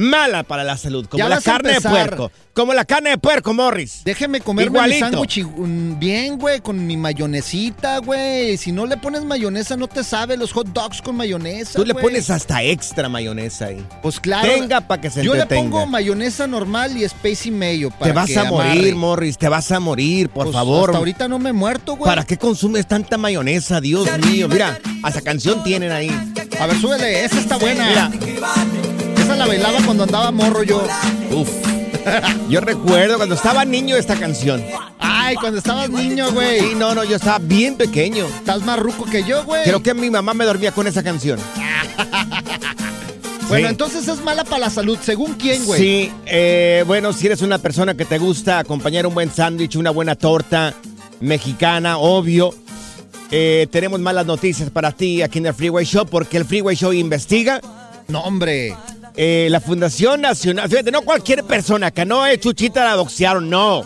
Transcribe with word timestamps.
mala 0.00 0.42
para 0.42 0.64
la 0.64 0.76
salud, 0.76 1.06
como 1.06 1.18
Ya 1.22 1.28
la 1.28 1.40
carne 1.40 1.74
de 1.74 1.80
puerco. 1.80 2.32
Como 2.52 2.74
la 2.74 2.84
carne 2.84 3.10
de 3.10 3.18
puerco, 3.18 3.54
Morris. 3.54 4.02
Déjeme 4.04 4.38
Igualito. 4.38 4.82
mi 4.86 4.98
sándwich 4.98 5.38
y- 5.38 5.44
mm, 5.44 5.98
bien, 5.98 6.36
güey, 6.38 6.60
con 6.60 6.84
mi 6.86 6.96
mayonesita, 6.96 7.98
güey. 7.98 8.56
Si 8.56 8.72
no 8.72 8.86
le 8.86 8.96
pones 8.96 9.24
mayonesa, 9.24 9.76
no 9.76 9.86
te 9.86 10.02
sabe 10.02 10.36
los 10.36 10.52
hot 10.52 10.68
dogs 10.68 11.00
con 11.00 11.16
mayonesa. 11.16 11.78
Tú 11.78 11.84
le 11.84 11.92
güey. 11.92 12.04
pones 12.04 12.28
hasta 12.30 12.62
extra 12.62 13.08
mayonesa 13.08 13.66
ahí. 13.66 13.84
Pues 14.02 14.18
claro. 14.18 14.48
Tenga 14.52 14.80
pa' 14.80 15.00
que 15.00 15.10
se 15.10 15.22
Yo 15.22 15.34
le 15.34 15.46
pongo 15.46 15.86
mayonesa 15.86 16.46
normal 16.46 16.96
y 16.96 17.08
Spacey 17.08 17.50
Mayo. 17.52 17.90
Para 17.90 18.06
Te 18.06 18.12
vas 18.12 18.26
que 18.30 18.38
a 18.38 18.44
morir, 18.44 18.70
amarre. 18.72 18.94
Morris. 18.94 19.38
Te 19.38 19.48
vas 19.48 19.70
a 19.70 19.80
morir, 19.80 20.28
por 20.28 20.44
Pues, 20.46 20.54
favor. 20.54 20.90
Hasta 20.90 20.98
ahorita 20.98 21.28
no 21.28 21.38
me 21.38 21.50
he 21.50 21.52
muerto, 21.52 21.96
güey. 21.96 22.08
¿Para 22.10 22.24
qué 22.24 22.36
consumes 22.36 22.86
tanta 22.86 23.16
mayonesa? 23.16 23.80
Dios 23.80 24.08
mío. 24.26 24.48
Mira, 24.48 24.78
hasta 25.02 25.20
canción 25.22 25.62
tienen 25.62 25.92
ahí. 25.92 26.10
A 26.58 26.66
ver, 26.66 26.80
súbele, 26.80 27.24
esa 27.24 27.38
está 27.38 27.56
buena. 27.58 27.86
Mira. 27.88 28.99
Esa 29.30 29.36
la 29.36 29.46
bailaba 29.46 29.78
cuando 29.84 30.04
andaba 30.04 30.30
morro 30.32 30.62
yo. 30.62 30.82
Uf. 31.30 31.48
Yo 32.48 32.60
recuerdo 32.60 33.16
cuando 33.16 33.34
estaba 33.34 33.64
niño 33.64 33.96
esta 33.96 34.16
canción. 34.16 34.64
Ay, 34.98 35.36
cuando 35.36 35.58
estabas 35.58 35.88
niño, 35.90 36.28
Sí, 36.28 36.34
güey. 36.34 36.74
no, 36.74 36.94
no, 36.94 37.04
yo 37.04 37.16
estaba 37.16 37.38
bien 37.38 37.76
pequeño. 37.76 38.26
Estás 38.26 38.62
más 38.64 38.78
ruco 38.78 39.04
que 39.04 39.22
yo, 39.22 39.44
güey. 39.44 39.64
Creo 39.64 39.82
que 39.82 39.94
mi 39.94 40.10
mamá 40.10 40.34
me 40.34 40.44
dormía 40.44 40.72
con 40.72 40.86
esa 40.86 41.02
canción. 41.02 41.38
Bueno, 43.48 43.66
Sí. 43.66 43.70
entonces 43.72 44.08
es 44.08 44.22
mala 44.22 44.44
para 44.44 44.60
la 44.60 44.70
salud. 44.70 44.98
¿Según 45.02 45.34
quién, 45.34 45.64
güey? 45.66 45.80
Sí, 45.80 46.12
eh, 46.26 46.84
bueno, 46.86 47.12
si 47.12 47.26
eres 47.26 47.42
una 47.42 47.58
persona 47.58 47.94
que 47.94 48.04
te 48.04 48.18
gusta 48.18 48.58
acompañar 48.60 49.06
un 49.06 49.14
buen 49.14 49.30
sándwich, 49.32 49.76
una 49.76 49.90
buena 49.90 50.14
torta 50.16 50.74
mexicana, 51.20 51.98
obvio. 51.98 52.54
eh, 53.32 53.68
tenemos 53.70 54.00
malas 54.00 54.26
noticias 54.26 54.70
para 54.70 54.90
ti 54.90 55.22
aquí 55.22 55.38
en 55.38 55.46
el 55.46 55.54
Freeway 55.54 55.84
Show 55.84 56.04
porque 56.06 56.36
el 56.36 56.44
Freeway 56.44 56.74
Show 56.74 56.92
investiga. 56.92 57.60
No, 58.08 58.22
hombre. 58.22 58.74
Eh, 59.16 59.48
la 59.50 59.60
Fundación 59.60 60.20
Nacional, 60.20 60.68
fíjate, 60.68 60.90
no 60.90 61.02
cualquier 61.02 61.44
persona, 61.44 61.90
que 61.90 62.04
no 62.04 62.24
es 62.26 62.40
Chuchita 62.40 62.84
la 62.84 62.96
boxearon, 62.96 63.48
no. 63.50 63.84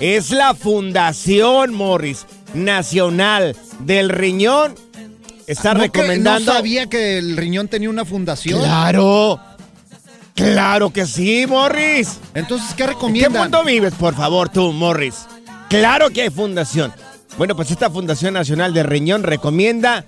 Es 0.00 0.30
la 0.30 0.54
Fundación 0.54 1.72
Morris 1.74 2.26
Nacional 2.54 3.56
del 3.80 4.08
Riñón. 4.10 4.74
Está 5.46 5.74
¿No 5.74 5.80
que- 5.80 5.86
recomendando. 5.86 6.52
No 6.52 6.58
sabía 6.58 6.86
que 6.86 7.18
el 7.18 7.36
riñón 7.36 7.68
tenía 7.68 7.88
una 7.88 8.04
fundación. 8.04 8.58
Claro. 8.60 9.40
Claro 10.34 10.90
que 10.92 11.06
sí, 11.06 11.46
Morris. 11.46 12.18
Entonces, 12.34 12.74
¿qué 12.74 12.84
¿En 12.84 13.14
qué 13.14 13.28
mundo 13.28 13.62
vives, 13.64 13.94
por 13.94 14.14
favor, 14.14 14.48
tú, 14.50 14.72
Morris? 14.72 15.26
Claro 15.70 16.10
que 16.10 16.22
hay 16.22 16.30
fundación. 16.30 16.92
Bueno, 17.38 17.54
pues 17.56 17.70
esta 17.70 17.90
Fundación 17.90 18.34
Nacional 18.34 18.72
de 18.74 18.82
Riñón 18.82 19.22
recomienda 19.22 20.04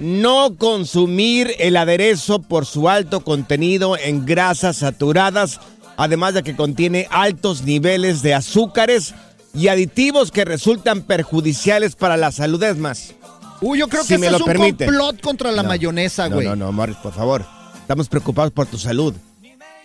no 0.00 0.56
consumir 0.56 1.54
el 1.58 1.76
aderezo 1.76 2.40
por 2.42 2.66
su 2.66 2.88
alto 2.88 3.20
contenido 3.20 3.96
en 3.96 4.26
grasas 4.26 4.76
saturadas, 4.78 5.60
además 5.96 6.34
de 6.34 6.42
que 6.42 6.56
contiene 6.56 7.06
altos 7.10 7.62
niveles 7.62 8.22
de 8.22 8.34
azúcares 8.34 9.14
y 9.54 9.68
aditivos 9.68 10.30
que 10.30 10.44
resultan 10.44 11.02
perjudiciales 11.02 11.96
para 11.96 12.16
la 12.16 12.30
salud. 12.32 12.62
Es 12.62 12.76
más, 12.76 13.14
Uy, 13.62 13.78
yo 13.78 13.88
creo 13.88 14.02
Si 14.02 14.08
que 14.08 14.18
me 14.18 14.26
ese 14.26 14.32
lo 14.32 14.36
es 14.36 14.42
un 14.42 14.46
permiten. 14.48 14.86
complot 14.88 15.20
contra 15.22 15.50
la 15.50 15.62
No. 15.62 15.68
mayonesa, 15.70 16.28
no, 16.28 16.34
güey. 16.36 16.46
no, 16.46 16.56
no, 16.56 16.72
Morris, 16.72 16.96
por 16.96 17.14
favor. 17.14 17.46
Estamos 17.80 18.08
preocupados 18.08 18.52
por 18.52 18.66
tu 18.66 18.76
salud. 18.76 19.14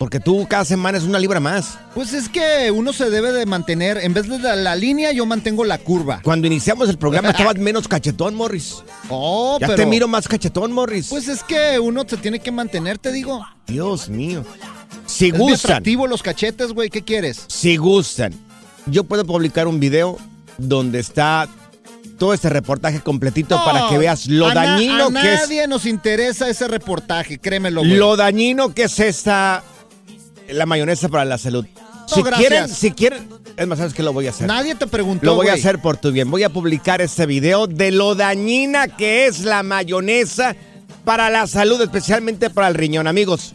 Porque 0.02 0.18
tú 0.18 0.48
cada 0.48 0.64
semana 0.64 0.98
es 0.98 1.04
una 1.04 1.20
libra 1.20 1.38
más. 1.38 1.78
Pues 1.94 2.12
es 2.12 2.28
que 2.28 2.72
uno 2.72 2.92
se 2.92 3.08
debe 3.08 3.30
de 3.30 3.46
mantener, 3.46 3.98
en 3.98 4.12
vez 4.12 4.28
de 4.28 4.36
la, 4.36 4.56
la 4.56 4.74
línea, 4.74 5.12
yo 5.12 5.24
mantengo 5.26 5.64
la 5.64 5.78
curva. 5.78 6.18
Cuando 6.24 6.48
iniciamos 6.48 6.88
el 6.88 6.98
programa 6.98 7.30
estabas 7.30 7.54
menos 7.54 7.86
cachetón, 7.86 8.34
Morris. 8.34 8.82
Oh, 9.08 9.58
Ya 9.60 9.68
pero... 9.68 9.76
te 9.76 9.86
miro 9.86 10.08
más 10.08 10.26
cachetón, 10.26 10.72
Morris. 10.72 11.06
Pues 11.08 11.28
es 11.28 11.44
que 11.44 11.78
uno 11.78 12.02
se 12.04 12.16
tiene 12.16 12.40
que 12.40 12.50
mantener, 12.50 12.98
te 12.98 13.12
digo. 13.12 13.46
Dios 13.68 14.08
mío. 14.08 14.44
Si 15.06 15.28
Es 15.28 15.38
gustan, 15.38 15.84
los 16.08 16.20
cachetes, 16.20 16.72
güey. 16.72 16.90
¿Qué 16.90 17.02
quieres? 17.02 17.44
si 17.46 17.76
gustan, 17.76 18.34
yo 18.86 19.04
puedo 19.04 19.24
publicar 19.24 19.68
un 19.68 19.78
video 19.78 20.18
donde 20.58 20.98
está 20.98 21.48
todo 22.18 22.34
este 22.34 22.48
reportaje 22.48 22.98
completito 22.98 23.54
para 23.64 23.88
que 23.88 23.98
veas 23.98 24.26
lo 24.26 24.48
a 24.48 24.54
dañino 24.54 25.06
a 25.06 25.12
que 25.12 25.34
es 25.34 25.40
nadie 25.42 25.68
nos 25.68 25.86
interesa 25.86 26.48
ese 26.48 26.66
reportaje, 26.66 27.38
créemelo, 27.38 27.82
güey. 27.82 27.94
lo 27.94 28.16
dañino 28.16 28.74
que 28.74 28.84
es 28.84 28.98
esta 28.98 29.62
la 30.52 30.66
mayonesa 30.66 31.08
para 31.08 31.24
la 31.24 31.38
salud. 31.38 31.66
No, 31.74 32.08
si 32.08 32.22
gracias. 32.22 32.48
quieren, 32.48 32.68
si 32.68 32.90
quieren, 32.92 33.28
es 33.56 33.66
más, 33.66 33.78
sabes 33.78 33.94
que 33.94 34.02
lo 34.02 34.12
voy 34.12 34.26
a 34.26 34.30
hacer. 34.30 34.46
Nadie 34.46 34.74
te 34.74 34.86
preguntó, 34.86 35.26
Lo 35.26 35.34
voy 35.34 35.48
a 35.48 35.54
hacer 35.54 35.80
por 35.80 35.96
tu 35.96 36.10
bien. 36.12 36.30
Voy 36.30 36.42
a 36.42 36.50
publicar 36.50 37.00
este 37.00 37.26
video 37.26 37.66
de 37.66 37.90
lo 37.90 38.14
dañina 38.14 38.88
que 38.88 39.26
es 39.26 39.40
la 39.40 39.62
mayonesa 39.62 40.56
para 41.04 41.30
la 41.30 41.46
salud, 41.46 41.80
especialmente 41.80 42.50
para 42.50 42.68
el 42.68 42.74
riñón. 42.74 43.06
Amigos, 43.06 43.54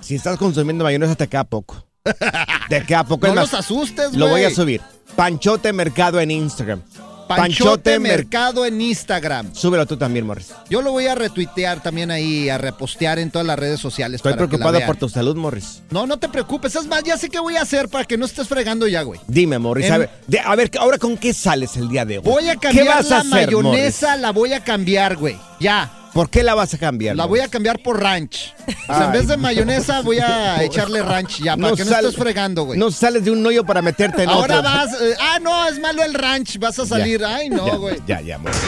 si 0.00 0.14
estás 0.14 0.36
consumiendo 0.38 0.84
mayonesa, 0.84 1.14
te 1.14 1.28
queda 1.28 1.44
poco. 1.44 1.86
Te 2.68 2.84
queda 2.84 3.04
poco. 3.04 3.26
No 3.26 3.32
es 3.32 3.36
más, 3.36 3.52
los 3.52 3.60
asustes, 3.60 4.08
güey. 4.08 4.18
Lo 4.18 4.28
voy 4.28 4.44
a 4.44 4.50
subir. 4.50 4.82
Panchote 5.16 5.72
Mercado 5.72 6.20
en 6.20 6.30
Instagram. 6.30 6.82
Panchote 7.26 7.98
Mer- 7.98 8.18
Mercado 8.18 8.64
en 8.66 8.80
Instagram. 8.80 9.54
Súbelo 9.54 9.86
tú 9.86 9.96
también, 9.96 10.26
Morris. 10.26 10.52
Yo 10.68 10.82
lo 10.82 10.92
voy 10.92 11.06
a 11.06 11.14
retuitear 11.14 11.82
también 11.82 12.10
ahí, 12.10 12.48
a 12.48 12.58
repostear 12.58 13.18
en 13.18 13.30
todas 13.30 13.46
las 13.46 13.58
redes 13.58 13.80
sociales. 13.80 14.16
Estoy 14.16 14.32
para 14.32 14.36
que 14.36 14.42
la 14.44 14.48
preocupado 14.48 14.78
vean. 14.78 14.86
por 14.86 14.96
tu 14.96 15.08
salud, 15.08 15.36
Morris. 15.36 15.82
No, 15.90 16.06
no 16.06 16.18
te 16.18 16.28
preocupes. 16.28 16.74
Es 16.76 16.86
más, 16.86 17.02
ya 17.02 17.16
sé 17.16 17.28
qué 17.30 17.38
voy 17.38 17.56
a 17.56 17.62
hacer 17.62 17.88
para 17.88 18.04
que 18.04 18.16
no 18.18 18.26
estés 18.26 18.48
fregando 18.48 18.86
ya, 18.86 19.02
güey. 19.02 19.20
Dime, 19.26 19.58
Morris. 19.58 19.86
En- 19.86 19.92
A 19.92 19.98
ver, 19.98 20.10
de- 20.26 20.40
a 20.40 20.54
ver, 20.54 20.70
ahora 20.78 20.98
con 20.98 21.16
qué 21.16 21.32
sales 21.32 21.76
el 21.76 21.88
día 21.88 22.04
de 22.04 22.18
hoy. 22.18 22.24
Voy 22.24 22.48
a 22.48 22.52
¿Qué 22.56 22.68
cambiar 22.68 22.86
vas 22.88 23.08
la 23.10 23.16
a 23.16 23.20
hacer, 23.20 23.30
mayonesa, 23.30 24.06
Morris? 24.08 24.20
la 24.22 24.30
voy 24.32 24.52
a 24.52 24.64
cambiar, 24.64 25.16
güey. 25.16 25.36
Ya. 25.60 25.90
¿Por 26.14 26.30
qué 26.30 26.42
la 26.44 26.54
vas 26.54 26.72
a 26.72 26.78
cambiar? 26.78 27.16
La 27.16 27.26
voy 27.26 27.40
a 27.40 27.48
cambiar 27.48 27.82
por 27.82 28.00
ranch. 28.00 28.54
O 28.88 28.94
sea, 28.94 29.06
en 29.06 29.12
vez 29.12 29.26
de 29.26 29.36
mayonesa, 29.36 30.00
voy 30.00 30.18
a 30.20 30.62
echarle 30.62 31.02
ranch 31.02 31.42
ya, 31.42 31.56
para 31.56 31.74
que 31.74 31.84
no 31.84 31.90
sal- 31.90 32.04
estés 32.06 32.16
fregando, 32.22 32.62
güey. 32.64 32.78
No 32.78 32.90
sales 32.92 33.24
de 33.24 33.32
un 33.32 33.44
hoyo 33.44 33.64
para 33.64 33.82
meterte 33.82 34.22
en 34.22 34.28
Ahora 34.30 34.60
otro. 34.60 34.70
vas. 34.70 34.92
eh, 35.02 35.14
ah, 35.20 35.38
no, 35.42 35.68
es 35.68 35.78
malo 35.80 36.04
el 36.04 36.14
ranch. 36.14 36.58
Vas 36.58 36.78
a 36.78 36.86
salir. 36.86 37.20
Ya, 37.20 37.34
Ay, 37.34 37.48
no, 37.50 37.66
ya, 37.66 37.74
güey. 37.74 37.96
Ya, 38.06 38.20
ya, 38.20 38.38
Morris. 38.38 38.58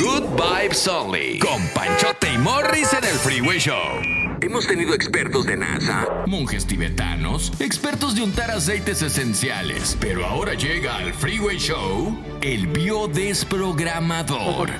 Good 0.00 0.34
Vibes 0.34 0.88
Only. 0.88 1.38
Con 1.40 1.60
Panchote 1.74 2.32
y 2.32 2.38
Morris 2.38 2.90
en 2.94 3.04
el 3.04 3.16
Freeway 3.16 3.58
Show. 3.58 3.76
Hemos 4.40 4.66
tenido 4.66 4.94
expertos 4.94 5.44
de 5.44 5.58
NASA, 5.58 6.24
monjes 6.26 6.66
tibetanos, 6.66 7.52
expertos 7.60 8.14
de 8.14 8.22
untar 8.22 8.50
aceites 8.50 9.02
esenciales. 9.02 9.98
Pero 10.00 10.24
ahora 10.24 10.54
llega 10.54 10.96
al 10.96 11.12
Freeway 11.12 11.58
Show 11.58 12.18
el 12.40 12.66
biodesprogramador. 12.68 14.70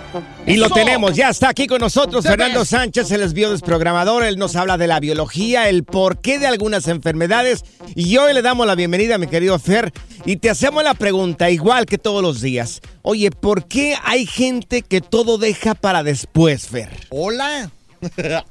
Y 0.46 0.56
lo 0.56 0.70
tenemos, 0.70 1.14
ya 1.14 1.28
está 1.28 1.50
aquí 1.50 1.66
con 1.66 1.82
nosotros 1.82 2.24
Fernando. 2.24 2.64
Sánchez, 2.64 3.10
él 3.10 3.20
es 3.20 3.34
biodesprogramador, 3.34 4.24
él 4.24 4.38
nos 4.38 4.56
habla 4.56 4.78
de 4.78 4.86
la 4.86 5.00
biología, 5.00 5.68
el 5.68 5.84
porqué 5.84 6.38
de 6.38 6.46
algunas 6.46 6.88
enfermedades. 6.88 7.66
Y 7.94 8.16
hoy 8.16 8.32
le 8.32 8.40
damos 8.40 8.66
la 8.66 8.74
bienvenida 8.74 9.16
a 9.16 9.18
mi 9.18 9.26
querido 9.26 9.58
Fer 9.58 9.92
y 10.24 10.36
te 10.36 10.48
hacemos 10.48 10.82
la 10.82 10.94
pregunta, 10.94 11.50
igual 11.50 11.84
que 11.84 11.98
todos 11.98 12.22
los 12.22 12.40
días. 12.40 12.80
Oye, 13.02 13.30
¿por 13.30 13.66
qué 13.66 13.96
hay 14.04 14.24
gente 14.24 14.80
que 14.82 15.02
todo 15.10 15.36
deja 15.38 15.74
para 15.74 16.02
después, 16.02 16.66
Fer? 16.68 16.88
Hola. 17.10 17.70
Hola. 18.16 18.44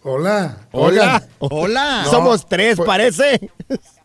Hola. 0.00 0.58
Oigan, 0.72 1.22
Hola. 1.40 2.02
No, 2.04 2.10
Somos 2.10 2.48
tres, 2.48 2.76
pues- 2.76 2.86
parece. 2.86 3.50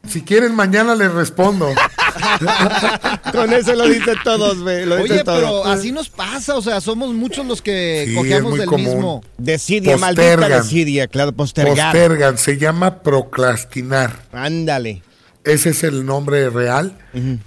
si 0.07 0.21
quieren 0.23 0.55
mañana 0.55 0.95
les 0.95 1.11
respondo. 1.13 1.69
Con 3.31 3.53
eso 3.53 3.73
lo 3.75 3.85
dicen 3.87 4.15
todos, 4.23 4.59
güey, 4.61 4.89
Oye, 4.91 5.23
pero 5.23 5.65
así 5.65 5.91
nos 5.91 6.09
pasa. 6.09 6.55
O 6.55 6.61
sea, 6.61 6.81
somos 6.81 7.13
muchos 7.13 7.45
los 7.45 7.61
que 7.61 8.05
Sí, 8.07 8.15
cogemos 8.15 8.57
del 8.57 8.67
común. 8.67 8.85
mismo. 8.85 9.23
Maldita 9.37 9.97
Postergan. 9.97 10.51
desidia, 10.63 11.07
claro, 11.07 11.31
postergar. 11.31 11.91
Postergan, 11.93 12.37
se 12.37 12.57
llama 12.57 13.01
procrastinar. 13.01 14.23
Ándale. 14.31 15.03
Ese 15.43 15.69
es 15.71 15.83
el 15.83 16.05
nombre 16.05 16.49
real. 16.49 16.97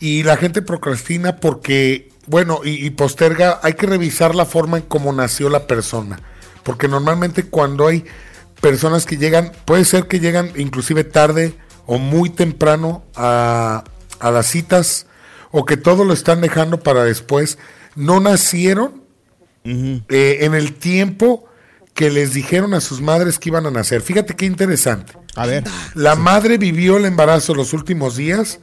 Y 0.01 0.23
la 0.23 0.37
gente 0.37 0.63
procrastina 0.63 1.37
porque, 1.37 2.11
bueno, 2.27 2.61
y, 2.65 2.87
y 2.87 2.91
posterga, 2.91 3.61
hay 3.63 3.75
que 3.75 3.87
revisar 3.87 4.35
la 4.35 4.47
forma 4.47 4.79
en 4.79 4.85
cómo 4.85 5.13
nació 5.13 5.49
la 5.49 5.67
persona. 5.67 6.21
Porque 6.63 6.89
normalmente 6.89 7.45
cuando 7.45 7.87
hay 7.87 8.05
personas 8.61 9.07
que 9.07 9.17
llegan, 9.17 9.53
puede 9.65 9.85
ser 9.85 10.09
que 10.09 10.21
llegan 10.21 10.51
inclusive 10.57 11.05
tarde 11.05 11.55
o 11.87 11.99
muy 11.99 12.31
temprano 12.31 13.05
a, 13.15 13.85
a 14.19 14.31
las 14.31 14.47
citas, 14.47 15.07
o 15.53 15.65
que 15.65 15.77
todo 15.77 16.05
lo 16.05 16.13
están 16.13 16.41
dejando 16.41 16.81
para 16.81 17.05
después, 17.05 17.59
no 17.95 18.21
nacieron 18.21 19.03
eh, 19.65 20.39
en 20.41 20.55
el 20.55 20.75
tiempo 20.75 21.45
que 21.95 22.11
les 22.11 22.35
dijeron 22.35 22.75
a 22.75 22.81
sus 22.81 23.01
madres 23.01 23.39
que 23.39 23.49
iban 23.49 23.67
a 23.67 23.71
nacer. 23.71 24.03
Fíjate 24.03 24.37
qué 24.37 24.45
interesante. 24.45 25.15
A 25.35 25.47
ver. 25.47 25.65
La 25.95 26.15
madre 26.15 26.59
vivió 26.59 26.99
el 26.99 27.05
embarazo 27.05 27.55
los 27.55 27.73
últimos 27.73 28.17
días 28.17 28.61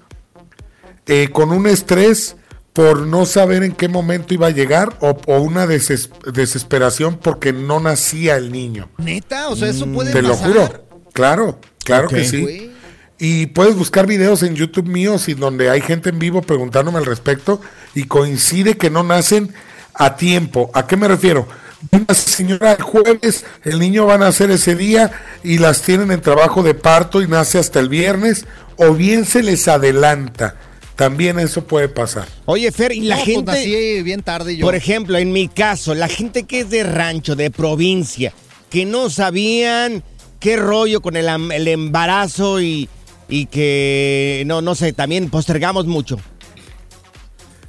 eh, 1.08 1.30
con 1.32 1.52
un 1.52 1.68
estrés 1.68 2.36
por 2.74 3.06
no 3.06 3.26
saber 3.26 3.64
en 3.64 3.74
qué 3.74 3.88
momento 3.88 4.34
iba 4.34 4.48
a 4.48 4.52
llegar 4.52 4.98
o, 5.00 5.18
o 5.28 5.38
una 5.40 5.66
deses- 5.68 6.10
desesperación 6.32 7.18
porque 7.22 7.54
no 7.54 7.80
nacía 7.80 8.36
el 8.36 8.52
niño. 8.52 8.90
Neta, 8.98 9.50
o 9.50 9.56
sea, 9.56 9.70
eso 9.70 9.86
puede 9.88 10.10
Mm, 10.10 10.14
Te 10.14 10.22
lo 10.24 10.36
juro. 10.36 10.86
Claro, 11.14 11.60
claro 11.84 12.08
que 12.08 12.26
sí. 12.26 12.42
Güey. 12.42 12.72
Y 13.20 13.46
puedes 13.48 13.76
buscar 13.76 14.08
videos 14.08 14.42
en 14.44 14.56
YouTube 14.56 14.88
míos 14.88 15.30
y 15.30 15.36
donde 15.36 15.70
hay 15.70 15.82
gente 15.82 16.10
en 16.10 16.20
vivo 16.20 16.42
preguntándome 16.42 16.98
al 16.98 17.06
respecto 17.06 17.62
y 17.94 18.06
coincide 18.06 18.76
que 18.76 18.90
no 18.90 19.04
nacen 19.04 19.54
a 19.94 20.16
tiempo. 20.16 20.72
¿A 20.74 20.88
qué 20.88 20.98
me 20.98 21.08
refiero? 21.08 21.48
Una 21.92 22.14
señora 22.16 22.72
el 22.74 22.82
jueves, 22.82 23.46
el 23.64 23.78
niño 23.78 24.08
va 24.08 24.16
a 24.16 24.18
nacer 24.18 24.50
ese 24.52 24.76
día 24.76 25.12
y 25.44 25.60
las 25.60 25.84
tienen 25.84 26.12
en 26.12 26.22
trabajo 26.22 26.64
de 26.64 26.74
parto 26.74 27.22
y 27.22 27.28
nace 27.28 27.60
hasta 27.60 27.80
el 27.80 27.90
viernes 27.90 28.46
o 28.78 28.94
bien 28.94 29.26
se 29.26 29.44
les 29.44 29.68
adelanta. 29.68 30.56
También 30.96 31.40
eso 31.40 31.64
puede 31.66 31.90
pasar. 31.90 32.28
Oye, 32.46 32.72
Fer, 32.72 32.92
y 32.92 33.02
la 33.02 33.16
No, 33.16 33.24
pues, 33.24 33.36
gente. 33.36 33.52
nací 33.52 34.04
bien 34.04 34.22
tarde 34.22 34.56
yo. 34.56 34.66
Por 34.66 34.76
ejemplo, 34.76 35.18
en 35.18 35.32
mi 35.32 35.48
caso, 35.48 35.96
la 35.96 36.08
gente 36.08 36.44
que 36.44 36.60
es 36.62 36.70
de 36.70 36.84
rancho, 36.84 37.36
de 37.36 37.50
provincia, 37.50 38.32
que 38.70 38.86
no 38.86 39.10
sabían 39.10 40.04
qué 40.40 40.56
rollo 40.56 41.02
con 41.02 41.16
el, 41.18 41.30
am- 41.30 41.52
el 41.52 41.68
embarazo 41.68 42.62
y, 42.62 42.90
y 43.28 43.48
que, 43.48 44.44
no, 44.46 44.62
no 44.62 44.76
sé, 44.76 44.94
también 44.94 45.30
postergamos 45.32 45.88
mucho. 45.88 46.20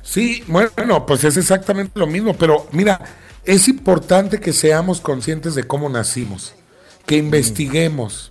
Sí, 0.02 0.44
bueno, 0.46 1.06
pues 1.06 1.24
es 1.24 1.36
exactamente 1.36 1.98
lo 1.98 2.06
mismo, 2.06 2.34
pero 2.36 2.66
mira, 2.72 3.00
es 3.44 3.68
importante 3.68 4.38
que 4.38 4.52
seamos 4.52 5.00
conscientes 5.00 5.54
de 5.54 5.64
cómo 5.64 5.88
nacimos, 5.88 6.54
que 7.06 7.16
investiguemos. 7.16 8.30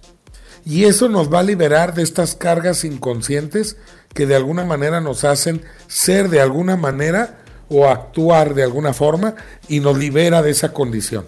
Y 0.66 0.86
eso 0.86 1.10
nos 1.10 1.34
va 1.34 1.40
a 1.40 1.44
liberar 1.44 1.94
de 1.94 2.04
estas 2.04 2.36
cargas 2.36 2.86
inconscientes 2.86 3.75
que 4.13 4.25
de 4.25 4.36
alguna 4.36 4.65
manera 4.65 5.01
nos 5.01 5.24
hacen 5.24 5.62
ser 5.88 6.30
de 6.30 6.42
alguna 6.42 6.77
manera 6.77 7.39
o 7.69 7.88
actuar 7.88 8.54
de 8.54 8.63
alguna 8.63 8.94
forma 8.94 9.36
y 9.68 9.80
nos 9.80 9.98
libera 9.98 10.42
de 10.42 10.51
esa 10.51 10.74
condición. 10.74 11.25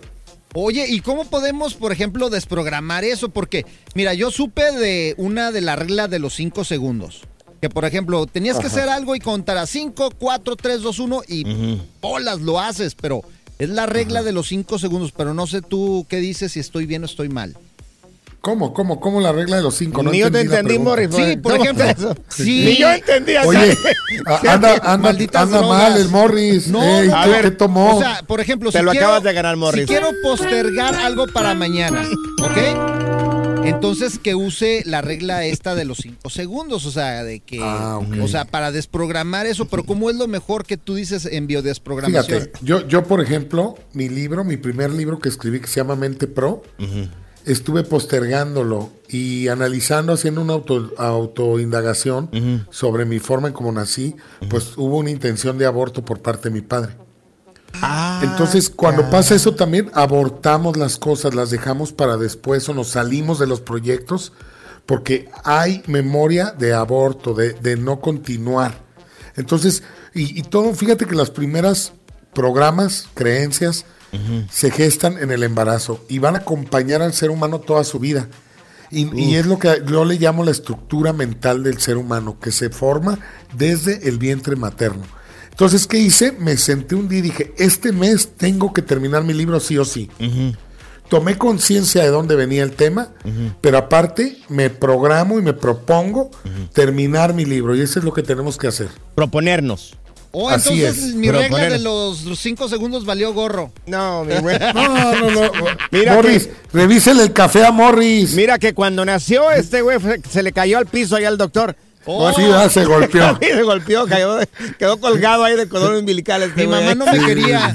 Oye, 0.54 0.86
¿y 0.88 1.02
cómo 1.02 1.26
podemos, 1.26 1.74
por 1.74 1.92
ejemplo, 1.92 2.30
desprogramar 2.30 3.04
eso? 3.04 3.30
Porque, 3.30 3.66
mira, 3.94 4.14
yo 4.14 4.32
supe 4.32 4.72
de 4.72 5.14
una 5.18 5.52
de 5.52 5.62
la 5.62 5.76
regla 5.76 6.08
de 6.08 6.20
los 6.20 6.36
cinco 6.36 6.64
segundos. 6.64 7.24
Que, 7.60 7.70
por 7.70 7.84
ejemplo, 7.84 8.26
tenías 8.26 8.60
que 8.60 8.68
hacer 8.68 8.88
algo 8.88 9.16
y 9.16 9.20
contar 9.20 9.58
a 9.58 9.66
5, 9.66 10.12
4, 10.20 10.56
3, 10.56 10.82
2, 10.82 11.00
1 11.00 11.22
y 11.28 11.82
bolas 12.00 12.42
lo 12.42 12.60
haces, 12.60 12.96
pero 12.96 13.24
es 13.58 13.70
la 13.70 13.86
regla 13.86 14.24
de 14.24 14.34
los 14.34 14.48
cinco 14.48 14.78
segundos. 14.78 15.12
Pero 15.12 15.34
no 15.34 15.48
sé 15.48 15.62
tú 15.62 16.06
qué 16.08 16.18
dices, 16.18 16.52
si 16.52 16.60
estoy 16.60 16.86
bien 16.86 17.04
o 17.04 17.06
estoy 17.06 17.30
mal. 17.30 17.58
¿Cómo? 18.46 18.76
¿Cómo? 18.76 19.00
¿Cómo 19.00 19.22
la 19.22 19.32
regla 19.32 19.58
de 19.58 19.64
los 19.64 19.74
cinco? 19.74 20.04
No 20.04 20.12
Ni 20.12 20.20
yo 20.20 20.32
te 20.32 20.42
entendí. 20.42 20.78
Morris. 20.78 21.10
Sí, 21.16 21.36
por 21.38 21.54
¿Cómo 21.54 21.64
ejemplo, 21.64 21.84
eso? 21.86 22.16
sí. 22.30 22.64
Ni 22.64 22.78
yo 22.78 22.92
entendí. 22.92 23.36
acá. 23.36 23.48
Oye, 23.48 23.76
a- 24.28 24.54
anda, 24.54 24.76
anda, 24.84 25.10
anda 25.34 25.62
mal 25.64 25.98
el 26.00 26.10
Morris. 26.10 26.68
No, 26.68 26.80
Ey, 26.84 27.08
no, 27.08 27.14
¿qué, 27.14 27.20
a 27.20 27.26
ver, 27.26 27.42
qué 27.46 27.52
tomó? 27.52 27.96
O 27.98 28.00
sea, 28.00 28.22
por 28.28 28.40
ejemplo, 28.42 28.72
Te 28.72 28.78
si 28.78 28.84
lo 28.86 28.92
quiero, 28.92 29.08
acabas 29.08 29.24
de 29.24 29.34
ganar, 29.34 29.58
Morris. 29.58 29.82
Si 29.82 29.88
quiero 29.88 30.10
postergar 30.22 30.94
algo 30.94 31.26
para 31.26 31.56
mañana, 31.56 32.04
¿ok? 32.44 33.66
Entonces 33.66 34.20
que 34.20 34.36
use 34.36 34.84
la 34.86 35.02
regla 35.02 35.44
esta 35.44 35.74
de 35.74 35.86
los 35.86 35.98
cinco 35.98 36.30
segundos, 36.30 36.86
o 36.86 36.92
sea, 36.92 37.24
de 37.24 37.40
que, 37.40 37.60
Ah, 37.64 37.98
ok. 37.98 38.18
o 38.22 38.28
sea, 38.28 38.46
para 38.46 38.72
desprogramar 38.72 39.48
eso, 39.48 39.66
pero 39.68 39.84
¿cómo 39.86 40.12
es 40.12 40.18
lo 40.18 40.28
mejor 40.28 40.66
que 40.66 40.78
tú 40.78 40.94
dices 40.94 41.26
en 41.26 41.48
biodesprogramación? 41.48 42.42
Fíjate, 42.44 42.60
yo, 42.62 42.88
yo 42.88 43.04
por 43.06 43.22
ejemplo, 43.22 43.76
mi 43.94 44.08
libro, 44.08 44.44
mi 44.44 44.58
primer 44.58 44.92
libro 44.92 45.18
que 45.18 45.30
escribí 45.30 45.60
que 45.62 45.68
se 45.68 45.78
llama 45.78 45.96
Mente 45.96 46.28
Pro, 46.28 46.62
estuve 47.46 47.84
postergándolo 47.84 48.90
y 49.08 49.48
analizando, 49.48 50.14
haciendo 50.14 50.42
una 50.42 50.54
auto, 50.54 50.92
autoindagación 50.98 52.66
sobre 52.70 53.06
mi 53.06 53.20
forma 53.20 53.48
en 53.48 53.54
cómo 53.54 53.72
nací, 53.72 54.16
pues 54.50 54.78
hubo 54.78 54.98
una 54.98 55.12
intención 55.12 55.58
de 55.58 55.66
aborto 55.66 56.04
por 56.04 56.22
parte 56.22 56.50
de 56.50 56.56
mi 56.56 56.62
padre. 56.62 56.98
Ah, 57.82 58.22
Entonces, 58.24 58.70
cuando 58.70 59.10
pasa 59.10 59.36
eso 59.36 59.54
también, 59.54 59.92
abortamos 59.94 60.78
las 60.78 60.98
cosas, 60.98 61.36
las 61.36 61.50
dejamos 61.50 61.92
para 61.92 62.18
después 62.18 62.68
o 62.70 62.74
nos 62.74 62.88
salimos 62.90 63.38
de 63.38 63.48
los 63.48 63.62
proyectos 63.62 64.32
porque 64.86 65.30
hay 65.44 65.84
memoria 65.88 66.52
de 66.58 66.74
aborto, 66.74 67.34
de, 67.34 67.54
de 67.54 67.76
no 67.76 68.00
continuar. 68.00 68.84
Entonces, 69.36 69.84
y, 70.14 70.40
y 70.40 70.44
todo, 70.44 70.74
fíjate 70.74 71.06
que 71.06 71.16
las 71.16 71.32
primeras 71.32 71.94
programas, 72.34 73.08
creencias, 73.14 73.86
se 74.50 74.72
gestan 74.72 75.18
en 75.18 75.32
el 75.32 75.44
embarazo 75.44 76.04
y 76.10 76.20
van 76.20 76.36
a 76.36 76.40
acompañar 76.40 77.02
al 77.02 77.14
ser 77.14 77.30
humano 77.30 77.60
toda 77.60 77.84
su 77.84 78.00
vida. 78.00 78.28
Y, 78.92 79.14
y 79.20 79.36
es 79.36 79.46
lo 79.46 79.58
que 79.58 79.82
yo 79.88 80.06
le 80.06 80.16
llamo 80.16 80.44
la 80.44 80.52
estructura 80.52 81.12
mental 81.12 81.64
del 81.64 81.80
ser 81.80 81.98
humano, 81.98 82.38
que 82.40 82.52
se 82.52 82.70
forma 82.70 83.20
desde 83.58 84.08
el 84.08 84.18
vientre 84.18 84.56
materno. 84.56 85.04
Entonces, 85.50 85.88
¿qué 85.88 85.98
hice? 85.98 86.34
Me 86.34 86.58
senté 86.58 86.96
un 86.96 87.08
día 87.08 87.20
y 87.20 87.22
dije, 87.22 87.54
este 87.58 87.94
mes 87.94 88.36
tengo 88.36 88.74
que 88.74 88.82
terminar 88.82 89.24
mi 89.24 89.34
libro 89.34 89.60
sí 89.62 89.78
o 89.78 89.86
sí. 89.86 90.10
Tomé 91.08 91.38
conciencia 91.38 92.04
de 92.04 92.10
dónde 92.10 92.36
venía 92.36 92.62
el 92.64 92.72
tema, 92.72 93.10
pero 93.62 93.78
aparte 93.78 94.38
me 94.50 94.70
programo 94.70 95.40
y 95.40 95.42
me 95.42 95.54
propongo 95.54 96.30
terminar 96.74 97.34
mi 97.34 97.46
libro 97.46 97.76
y 97.76 97.82
eso 97.82 98.00
es 98.00 98.06
lo 98.06 98.12
que 98.12 98.22
tenemos 98.22 98.58
que 98.58 98.68
hacer. 98.68 98.90
proponernos. 99.16 99.96
Oh, 100.38 100.50
Así 100.50 100.82
entonces 100.82 101.04
es. 101.10 101.14
mi 101.16 101.28
Pero 101.28 101.40
regla 101.40 101.58
poner- 101.58 101.72
de 101.72 101.80
los 101.80 102.24
los 102.24 102.40
cinco 102.40 102.68
segundos 102.68 103.06
valió 103.06 103.34
gorro. 103.34 103.72
No, 103.86 104.26
mi 104.26 104.36
güey. 104.36 104.58
No, 104.74 105.16
no, 105.16 105.32
no. 105.32 105.52
Mira 105.92 106.14
Morris, 106.16 106.48
que- 106.48 106.54
revísele 106.74 107.24
el 107.24 107.32
café 107.32 107.64
a 107.66 107.72
Morris. 107.72 108.34
Mira 108.34 108.60
que 108.60 108.74
cuando 108.74 109.06
nació 109.06 109.50
este 109.52 109.82
güey 109.82 109.98
se 110.30 110.44
le 110.44 110.52
cayó 110.52 110.78
al 110.78 110.88
piso 110.88 111.16
ahí 111.16 111.24
al 111.24 111.38
doctor. 111.38 111.76
Oh, 112.08 112.32
Sí, 112.34 112.44
ah, 112.54 112.70
se 112.70 112.86
golpeó. 112.86 113.36
Se 113.42 113.64
golpeó, 113.64 114.06
cayó, 114.06 114.38
quedó 114.78 115.00
colgado 115.00 115.44
ahí 115.44 115.56
de 115.56 115.68
cordón 115.68 115.96
umbilical 115.98 116.44
este 116.44 116.62
mi 116.62 116.68
mamá 116.68 116.94
no 116.94 117.04
me 117.06 117.20
quería. 117.26 117.74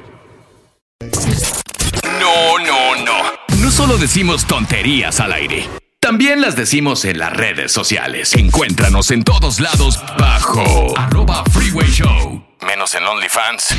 No, 2.20 2.60
no, 2.60 2.96
no. 3.04 3.14
No 3.60 3.72
solo 3.72 3.98
decimos 3.98 4.46
tonterías 4.46 5.20
al 5.20 5.34
aire. 5.34 5.68
También 6.00 6.42
las 6.42 6.56
decimos 6.56 7.04
en 7.06 7.18
las 7.18 7.34
redes 7.34 7.72
sociales. 7.72 8.34
Encuéntranos 8.36 9.10
en 9.12 9.24
todos 9.24 9.60
lados 9.60 10.00
bajo 10.20 10.98
arroba 10.98 11.44
Freeway 11.52 11.90
Show. 11.90 12.46
Menos 12.62 12.94
en 12.94 13.06
OnlyFans. 13.06 13.76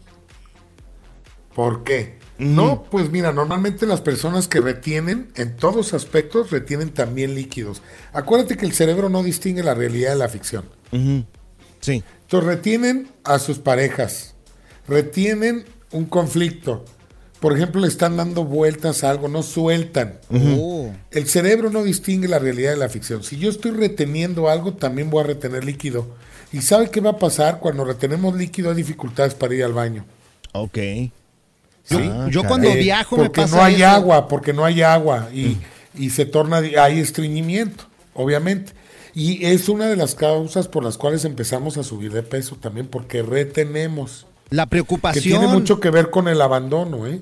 ¿Por 1.54 1.84
qué? 1.84 2.18
No, 2.36 2.84
pues 2.90 3.10
mira, 3.10 3.32
normalmente 3.32 3.86
las 3.86 4.00
personas 4.00 4.48
que 4.48 4.60
retienen, 4.60 5.28
en 5.36 5.56
todos 5.56 5.94
aspectos, 5.94 6.50
retienen 6.50 6.90
también 6.90 7.34
líquidos. 7.34 7.80
Acuérdate 8.12 8.56
que 8.56 8.66
el 8.66 8.72
cerebro 8.72 9.08
no 9.08 9.22
distingue 9.22 9.62
la 9.62 9.74
realidad 9.74 10.10
de 10.10 10.16
la 10.16 10.28
ficción. 10.28 10.64
Sí. 11.80 12.02
Entonces 12.22 12.48
retienen 12.48 13.08
a 13.22 13.38
sus 13.38 13.58
parejas, 13.58 14.34
retienen 14.88 15.64
un 15.92 16.06
conflicto. 16.06 16.84
Por 17.38 17.54
ejemplo, 17.54 17.82
le 17.82 17.88
están 17.88 18.16
dando 18.16 18.44
vueltas 18.44 19.04
a 19.04 19.10
algo, 19.10 19.28
no 19.28 19.42
sueltan. 19.42 20.18
Oh. 20.30 20.90
El 21.10 21.26
cerebro 21.26 21.70
no 21.70 21.84
distingue 21.84 22.26
la 22.26 22.38
realidad 22.38 22.70
de 22.70 22.78
la 22.78 22.88
ficción. 22.88 23.22
Si 23.22 23.36
yo 23.38 23.50
estoy 23.50 23.72
reteniendo 23.72 24.48
algo, 24.48 24.72
también 24.74 25.10
voy 25.10 25.22
a 25.22 25.26
retener 25.26 25.62
líquido. 25.64 26.06
¿Y 26.52 26.62
sabe 26.62 26.90
qué 26.90 27.00
va 27.00 27.10
a 27.10 27.18
pasar? 27.18 27.60
Cuando 27.60 27.84
retenemos 27.84 28.34
líquido 28.34 28.70
hay 28.70 28.76
dificultades 28.76 29.34
para 29.34 29.54
ir 29.54 29.62
al 29.62 29.74
baño. 29.74 30.06
Ok. 30.52 30.78
Yo, 31.88 31.98
Ah, 31.98 32.28
yo 32.30 32.44
cuando 32.44 32.68
Eh, 32.70 32.76
viajo 32.76 33.16
me 33.16 33.24
porque 33.24 33.46
no 33.46 33.62
hay 33.62 33.74
eso. 33.76 33.86
agua, 33.88 34.28
porque 34.28 34.52
no 34.52 34.64
hay 34.64 34.82
agua 34.82 35.28
y, 35.32 35.58
y 35.96 36.10
se 36.10 36.24
torna, 36.24 36.58
hay 36.58 36.98
estreñimiento, 37.00 37.84
obviamente. 38.14 38.72
Y 39.14 39.44
es 39.44 39.68
una 39.68 39.86
de 39.86 39.96
las 39.96 40.14
causas 40.14 40.66
por 40.66 40.82
las 40.82 40.96
cuales 40.98 41.24
empezamos 41.24 41.76
a 41.76 41.82
subir 41.84 42.12
de 42.12 42.22
peso 42.22 42.56
también, 42.60 42.86
porque 42.88 43.22
retenemos. 43.22 44.26
La 44.50 44.64
Que 44.64 44.70
preocupación. 44.70 45.22
tiene 45.40 45.46
mucho 45.46 45.78
que 45.80 45.90
ver 45.90 46.10
con 46.10 46.26
el 46.28 46.40
abandono, 46.40 47.06
¿eh? 47.06 47.20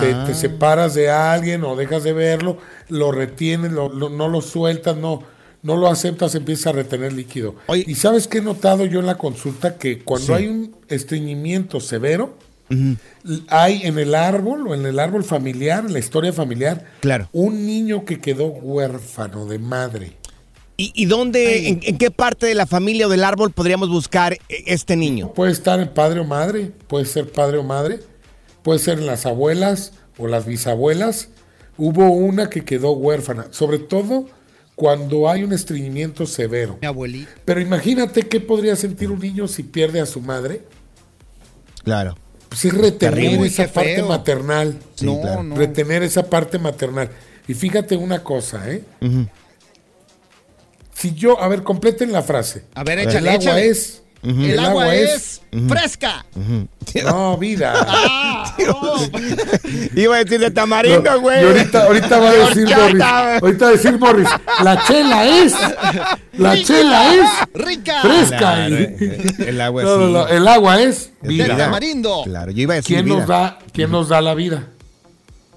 Te, 0.00 0.12
Ah. 0.14 0.24
te 0.26 0.34
separas 0.34 0.94
de 0.94 1.10
alguien 1.10 1.62
o 1.64 1.76
dejas 1.76 2.02
de 2.04 2.12
verlo, 2.14 2.58
lo 2.88 3.12
retienes, 3.12 3.70
lo- 3.72 3.90
lo- 3.90 4.08
no 4.08 4.28
lo 4.28 4.40
sueltas, 4.40 4.96
no, 4.96 5.22
no 5.62 5.76
lo 5.76 5.88
aceptas, 5.88 6.34
empiezas 6.34 6.68
a 6.68 6.72
retener 6.72 7.12
líquido. 7.12 7.54
Oye. 7.66 7.84
y 7.86 7.94
sabes 7.94 8.26
qué 8.26 8.38
he 8.38 8.42
notado 8.42 8.84
yo 8.86 9.00
en 9.00 9.06
la 9.06 9.18
consulta 9.18 9.76
que 9.76 10.02
cuando 10.02 10.26
Sí. 10.28 10.32
hay 10.32 10.46
un 10.48 10.76
estreñimiento 10.88 11.80
severo, 11.80 12.36
hay 13.48 13.82
en 13.84 13.98
el 13.98 14.14
árbol 14.14 14.66
o 14.68 14.74
en 14.74 14.84
el 14.86 14.98
árbol 14.98 15.24
familiar, 15.24 15.84
en 15.86 15.92
la 15.92 15.98
historia 15.98 16.32
familiar, 16.32 16.84
Claro. 17.00 17.28
un 17.32 17.66
niño 17.66 18.04
que 18.04 18.20
quedó 18.20 18.46
huérfano 18.46 19.46
de 19.46 19.58
madre. 19.58 20.16
¿Y, 20.76 20.90
y 20.94 21.06
dónde, 21.06 21.68
en, 21.68 21.80
en 21.84 21.98
qué 21.98 22.10
parte 22.10 22.46
de 22.46 22.54
la 22.54 22.66
familia 22.66 23.06
o 23.06 23.10
del 23.10 23.22
árbol 23.22 23.52
podríamos 23.52 23.88
buscar 23.88 24.32
eh, 24.32 24.38
este 24.66 24.96
niño? 24.96 25.32
Puede 25.32 25.52
estar 25.52 25.78
en 25.80 25.88
padre 25.88 26.20
o 26.20 26.24
madre, 26.24 26.72
puede 26.88 27.04
ser 27.04 27.30
padre 27.30 27.58
o 27.58 27.62
madre, 27.62 28.00
puede 28.62 28.80
ser 28.80 28.98
en 28.98 29.06
las 29.06 29.24
abuelas 29.24 29.92
o 30.18 30.26
las 30.26 30.46
bisabuelas. 30.46 31.28
Hubo 31.78 32.10
una 32.10 32.50
que 32.50 32.64
quedó 32.64 32.92
huérfana, 32.92 33.46
sobre 33.50 33.78
todo 33.78 34.26
cuando 34.74 35.28
hay 35.30 35.44
un 35.44 35.52
estreñimiento 35.52 36.26
severo. 36.26 36.78
Mi 36.80 36.88
abuelita. 36.88 37.30
Pero 37.44 37.60
imagínate 37.60 38.22
qué 38.24 38.40
podría 38.40 38.74
sentir 38.74 39.10
un 39.12 39.20
niño 39.20 39.46
si 39.46 39.62
pierde 39.62 40.00
a 40.00 40.06
su 40.06 40.20
madre. 40.20 40.62
Claro. 41.84 42.16
Pues 42.54 42.66
es 42.66 42.74
retener 42.74 43.14
Terrible, 43.14 43.46
esa 43.48 43.66
parte 43.66 43.96
feo. 43.96 44.08
maternal. 44.08 44.78
Sí, 44.94 45.06
no, 45.06 45.20
claro. 45.20 45.42
no. 45.42 45.56
Retener 45.56 46.02
esa 46.04 46.30
parte 46.30 46.58
maternal. 46.58 47.10
Y 47.48 47.54
fíjate 47.54 47.96
una 47.96 48.22
cosa, 48.22 48.70
¿eh? 48.70 48.84
Si 50.94 51.14
yo, 51.14 51.40
a 51.40 51.48
ver, 51.48 51.62
completen 51.64 52.12
la 52.12 52.22
frase. 52.22 52.64
A 52.74 52.84
ver, 52.84 53.00
el 53.00 53.08
échale, 53.08 53.30
agua 53.30 53.42
échale. 53.42 53.66
es. 53.68 54.02
El, 54.24 54.58
agua, 54.58 54.94
es, 54.94 55.42
fresca. 55.68 56.24
No, 57.04 57.36
vida. 57.36 57.74
Ah, 57.88 58.56
oh. 58.72 58.98
Iba 59.96 60.16
a 60.16 60.24
decir 60.24 60.38
de 60.38 60.50
tamarindo, 60.50 61.20
güey. 61.20 61.44
Ahorita, 61.44 61.84
ahorita 61.86 62.18
va 62.20 62.28
a 62.28 62.32
decir 62.32 62.68
Morris. 62.68 63.02
Ahorita 63.42 63.64
va 63.64 63.68
a 63.68 63.72
decir 63.72 63.98
Morris. 63.98 64.28
La 64.62 64.84
chela 64.86 65.26
es. 65.26 65.54
La 66.34 66.62
chela 66.62 67.14
es. 67.14 67.30
Rica. 67.54 68.00
Fresca. 68.02 68.38
Claro, 68.38 68.76
eh, 68.76 69.34
el 69.38 69.60
agua 69.60 69.82
No, 69.82 69.96
no, 70.08 70.28
el 70.28 70.46
agua 70.46 70.80
es 70.82 71.10
De 71.20 71.28
vida. 71.30 71.56
tamarindo. 71.56 72.22
Claro, 72.24 72.52
yo 72.52 72.62
iba 72.62 72.74
a 72.74 72.76
decir 72.76 72.96
¿Quién 72.96 73.06
vida. 73.06 73.16
nos 73.18 73.26
da, 73.28 73.58
quién 73.72 73.90
nos 73.90 74.08
da 74.08 74.20
la 74.20 74.34
vida? 74.34 74.68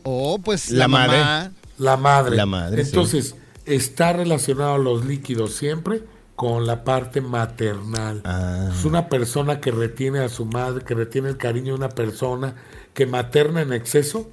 Oh, 0.03 0.39
pues 0.39 0.71
La 0.71 0.79
la, 0.79 0.87
madre. 0.87 1.17
mamá. 1.19 1.51
La 1.77 1.97
madre. 1.97 2.35
La 2.35 2.45
madre, 2.47 2.83
sí. 2.83 2.89
Entonces, 2.89 3.35
está 3.65 4.13
relacionado 4.13 4.75
a 4.75 4.77
los 4.79 5.05
líquidos 5.05 5.55
siempre 5.55 6.01
con 6.37 6.67
la 6.67 6.83
parte 6.83 7.19
maternal. 7.19 8.21
Ah. 8.23 8.69
Es 8.71 8.85
una 8.85 9.09
persona 9.09 9.59
que 9.59 9.71
retiene 9.71 10.19
a 10.19 10.29
su 10.29 10.45
madre, 10.45 10.85
que 10.85 10.93
retiene 10.93 11.29
el 11.29 11.37
cariño 11.37 11.73
de 11.73 11.79
una 11.79 11.89
persona, 11.89 12.53
que 12.93 13.07
materna 13.07 13.63
en 13.63 13.73
exceso, 13.73 14.29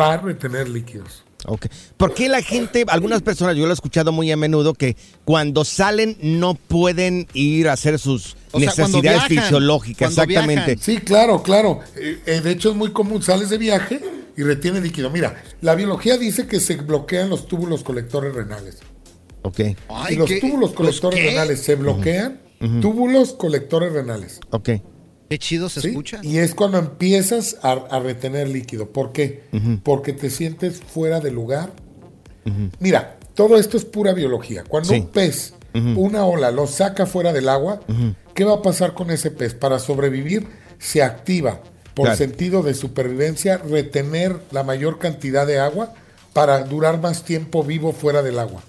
va 0.00 0.14
a 0.14 0.16
retener 0.18 0.68
líquidos. 0.68 1.24
Ok. 1.46 1.66
¿Por 1.96 2.14
qué 2.14 2.28
la 2.28 2.40
gente, 2.40 2.84
algunas 2.86 3.20
personas, 3.20 3.56
yo 3.56 3.64
lo 3.64 3.72
he 3.72 3.74
escuchado 3.74 4.12
muy 4.12 4.30
a 4.30 4.36
menudo, 4.36 4.74
que 4.74 4.96
cuando 5.24 5.64
salen 5.64 6.16
no 6.20 6.54
pueden 6.54 7.26
ir 7.34 7.68
a 7.68 7.72
hacer 7.72 7.98
sus 7.98 8.36
O 8.52 8.60
sea, 8.60 8.68
necesidades 8.68 9.28
viajan, 9.28 9.28
fisiológicas? 9.28 10.10
Exactamente. 10.10 10.74
viajan. 10.76 10.78
Sí, 10.78 10.98
claro, 10.98 11.42
claro. 11.42 11.80
Eh, 11.96 12.20
eh, 12.26 12.40
de 12.42 12.50
hecho 12.52 12.70
es 12.70 12.76
muy 12.76 12.92
común, 12.92 13.24
sales 13.24 13.50
de 13.50 13.58
viaje 13.58 14.00
y 14.36 14.44
retiene 14.44 14.80
líquido. 14.80 15.10
Mira, 15.10 15.42
la 15.62 15.74
biología 15.74 16.16
dice 16.16 16.46
que 16.46 16.60
se 16.60 16.76
bloquean 16.76 17.28
los 17.28 17.48
túbulos 17.48 17.82
colectores 17.82 18.32
renales. 18.32 18.78
Ok, 19.46 19.60
Ay, 19.88 20.14
y 20.14 20.16
los 20.16 20.28
¿qué? 20.28 20.40
túbulos 20.40 20.70
¿Los 20.70 20.72
colectores 20.72 21.22
renales 21.22 21.60
se 21.60 21.74
bloquean, 21.76 22.40
túbulos 22.80 23.34
colectores 23.34 23.92
renales. 23.92 24.40
ok. 24.50 24.70
Qué 25.28 25.38
chido 25.38 25.68
se 25.68 25.80
¿sí? 25.80 25.88
escucha. 25.88 26.20
Y 26.22 26.38
es 26.38 26.54
cuando 26.54 26.78
empiezas 26.78 27.56
a, 27.62 27.72
a 27.72 27.98
retener 27.98 28.48
líquido. 28.48 28.90
¿Por 28.90 29.12
qué? 29.12 29.42
Porque 29.82 30.12
te 30.12 30.30
sientes 30.30 30.80
fuera 30.80 31.18
de 31.20 31.30
lugar. 31.30 31.72
Mira, 32.78 33.18
todo 33.34 33.56
esto 33.58 33.76
es 33.76 33.84
pura 33.84 34.12
biología. 34.12 34.64
Cuando 34.64 34.90
Sí. 34.90 35.00
un 35.00 35.08
pez, 35.08 35.54
una 35.96 36.24
ola, 36.24 36.50
lo 36.50 36.66
saca 36.66 37.06
fuera 37.06 37.32
del 37.32 37.48
agua, 37.48 37.80
¿qué 38.34 38.44
va 38.44 38.54
a 38.54 38.62
pasar 38.62 38.94
con 38.94 39.10
ese 39.10 39.30
pez? 39.30 39.54
Para 39.54 39.78
sobrevivir, 39.78 40.46
se 40.78 41.02
activa 41.02 41.60
por 41.94 42.04
Claro. 42.06 42.16
sentido 42.18 42.62
de 42.62 42.74
supervivencia, 42.74 43.56
retener 43.58 44.36
la 44.52 44.62
mayor 44.62 44.98
cantidad 44.98 45.46
de 45.46 45.58
agua 45.58 45.94
para 46.32 46.62
durar 46.64 47.00
más 47.00 47.24
tiempo 47.24 47.62
vivo 47.64 47.92
fuera 47.92 48.22
del 48.22 48.38
agua. 48.38 48.62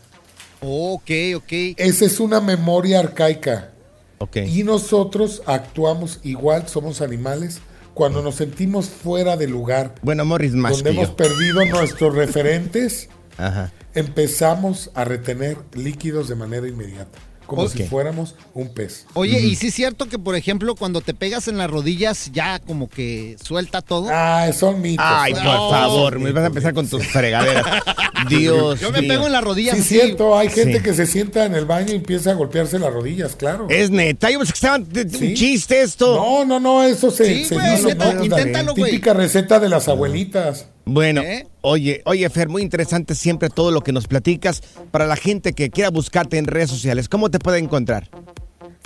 Ok, 0.66 1.12
ok. 1.36 1.52
Esa 1.78 2.06
es 2.06 2.20
una 2.20 2.42
memoria 2.42 3.00
arcaica. 3.00 3.72
Ok. 4.18 4.38
Y 4.38 4.64
nosotros 4.64 5.44
actuamos 5.46 6.20
igual, 6.24 6.68
somos 6.68 7.02
animales, 7.02 7.62
cuando 7.94 8.22
nos 8.22 8.36
sentimos 8.36 8.88
fuera 8.90 9.38
de 9.38 9.48
lugar, 9.48 9.96
Bueno, 10.02 10.26
Morris 10.26 10.54
más 10.54 10.74
donde 10.74 10.92
hemos 10.92 11.12
perdido 11.12 11.64
nuestros 11.66 12.14
referentes, 12.14 13.10
Ajá. 13.38 13.72
empezamos 13.94 14.92
a 14.96 15.06
retener 15.06 15.58
líquidos 15.74 16.28
de 16.28 16.36
manera 16.36 16.68
inmediata, 16.68 17.18
como 17.46 17.68
si 17.68 17.84
fuéramos 17.84 18.36
un 18.54 18.70
pez. 18.74 19.06
Oye, 19.14 19.40
y 19.40 19.56
sí 19.56 19.68
es 19.68 19.74
cierto 19.74 20.08
que, 20.08 20.18
por 20.20 20.36
ejemplo, 20.36 20.76
cuando 20.76 21.02
te 21.02 21.14
pegas 21.14 21.48
en 21.48 21.58
las 21.58 21.70
rodillas, 21.70 22.32
ya 22.34 22.60
como 22.60 22.90
que 22.90 23.36
suelta 23.44 23.82
todo. 23.82 24.08
Ah, 24.12 24.50
son 24.58 24.82
mitos. 24.82 25.06
Ay, 25.08 25.34
por 25.34 25.44
favor, 25.44 26.20
me 26.20 26.32
vas 26.32 26.44
a 26.44 26.48
empezar 26.48 26.74
con 26.74 26.88
tus 26.88 27.06
fregaderas. 27.08 27.66
Dios 28.30 28.80
Yo 28.80 28.92
me 28.92 29.02
mío. 29.02 29.10
pego 29.10 29.26
en 29.28 29.32
las 29.34 29.44
rodillas 29.44 29.76
Sí, 29.76 29.82
así. 29.82 29.90
cierto, 30.00 30.38
hay 30.38 30.50
gente 30.50 30.78
Sí. 30.78 30.84
que 30.84 30.94
se 30.94 31.06
sienta 31.06 31.46
en 31.46 31.54
el 31.56 31.66
baño 31.66 31.94
y 31.94 31.98
empieza 31.98 32.32
a 32.32 32.34
golpearse 32.34 32.80
las 32.80 32.92
rodillas, 32.92 33.36
claro. 33.36 33.68
Es 33.70 33.92
neta, 33.92 34.32
yo 34.32 34.40
pensé 34.40 34.54
que 34.54 34.58
estaban 34.58 34.88
Sí. 35.12 35.26
un 35.28 35.34
chiste 35.36 35.82
esto. 35.82 36.16
No, 36.16 36.46
no, 36.46 36.60
no, 36.60 36.84
eso 36.84 37.12
se, 37.12 37.26
Sí, 37.26 37.46
se 37.46 37.56
güey, 37.56 37.72
dice, 37.72 37.88
neta, 37.90 38.14
¿no? 38.14 38.24
inténtalo, 38.26 38.74
güey. 38.76 38.92
Típica 38.92 39.14
receta 39.14 39.60
de 39.60 39.70
las 39.70 39.88
abuelitas. 39.88 40.68
Bueno, 40.86 41.22
¿Eh? 41.22 41.48
oye, 41.62 42.02
oye, 42.06 42.30
Fer, 42.30 42.48
muy 42.48 42.62
interesante 42.62 43.16
siempre 43.16 43.50
todo 43.50 43.72
lo 43.72 43.82
que 43.82 43.92
nos 43.92 44.08
platicas. 44.08 44.62
Para 44.92 45.08
la 45.08 45.16
gente 45.16 45.54
que 45.54 45.70
quiera 45.70 45.90
buscarte 45.90 46.38
en 46.38 46.46
redes 46.46 46.70
sociales, 46.70 47.10
¿cómo 47.10 47.32
te 47.32 47.40
puede 47.40 47.58
encontrar? 47.58 48.10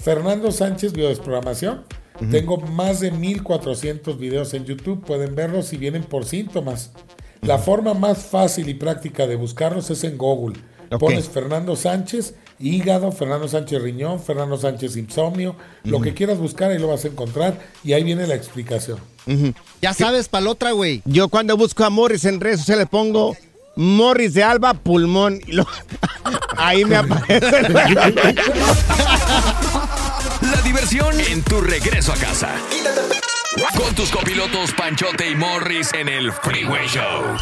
Fernando 0.02 0.52
Sánchez, 0.52 0.94
Biodesprogramación. 0.94 1.84
Tengo 2.32 2.58
más 2.58 3.00
de 3.00 3.12
1400 3.12 4.18
videos 4.20 4.54
en 4.54 4.66
YouTube. 4.66 5.06
Pueden 5.06 5.36
verlos 5.36 5.68
si 5.68 5.78
vienen 5.78 6.04
por 6.04 6.26
síntomas. 6.26 6.92
La 7.42 7.58
forma 7.58 7.94
más 7.94 8.26
fácil 8.26 8.68
y 8.68 8.74
práctica 8.74 9.26
de 9.26 9.36
buscarlos 9.38 9.90
es 9.90 10.04
en 10.04 10.18
Google. 10.18 10.60
Pones 11.00 11.30
Fernando 11.30 11.76
Sánchez, 11.76 12.36
hígado, 12.60 13.12
Fernando 13.12 13.48
Sánchez 13.48 13.82
riñón, 13.82 14.20
Fernando 14.22 14.58
Sánchez 14.58 14.98
insomnio, 14.98 15.56
lo 15.84 16.02
que 16.02 16.14
quieras 16.14 16.38
buscar 16.38 16.72
ahí 16.72 16.78
lo 16.80 16.88
vas 16.88 17.06
a 17.06 17.08
encontrar 17.08 17.58
y 17.84 17.94
ahí 17.94 18.04
viene 18.04 18.28
la 18.28 18.36
explicación. 18.36 19.00
Ya 19.82 19.94
sabes, 19.94 20.28
para 20.28 20.46
la 20.46 20.52
otra, 20.52 20.72
güey. 20.72 21.02
Yo 21.06 21.30
cuando 21.30 21.56
busco 21.56 21.84
a 21.86 21.90
Morris 21.90 22.26
en 22.26 22.40
redes 22.42 22.60
sociales 22.62 22.88
pongo 22.90 23.38
Morris 23.76 24.34
de 24.34 24.44
Alba 24.44 24.74
pulmón 24.74 25.40
y 25.46 25.52
lo- 25.54 25.68
ahí 26.58 26.84
me 26.86 26.96
aparece. 26.98 27.70
La 30.42 30.62
diversión 30.64 31.20
en 31.20 31.42
tu 31.44 31.62
regreso 31.62 32.12
a 32.12 32.16
casa. 32.16 32.50
Con 33.78 33.94
tus 33.96 34.10
copilotos 34.10 34.72
Panchote 34.74 35.30
y 35.30 35.36
Morris 35.36 35.92
en 35.94 36.08
el 36.10 36.32
Freeway 36.32 36.88
Show. 36.88 37.38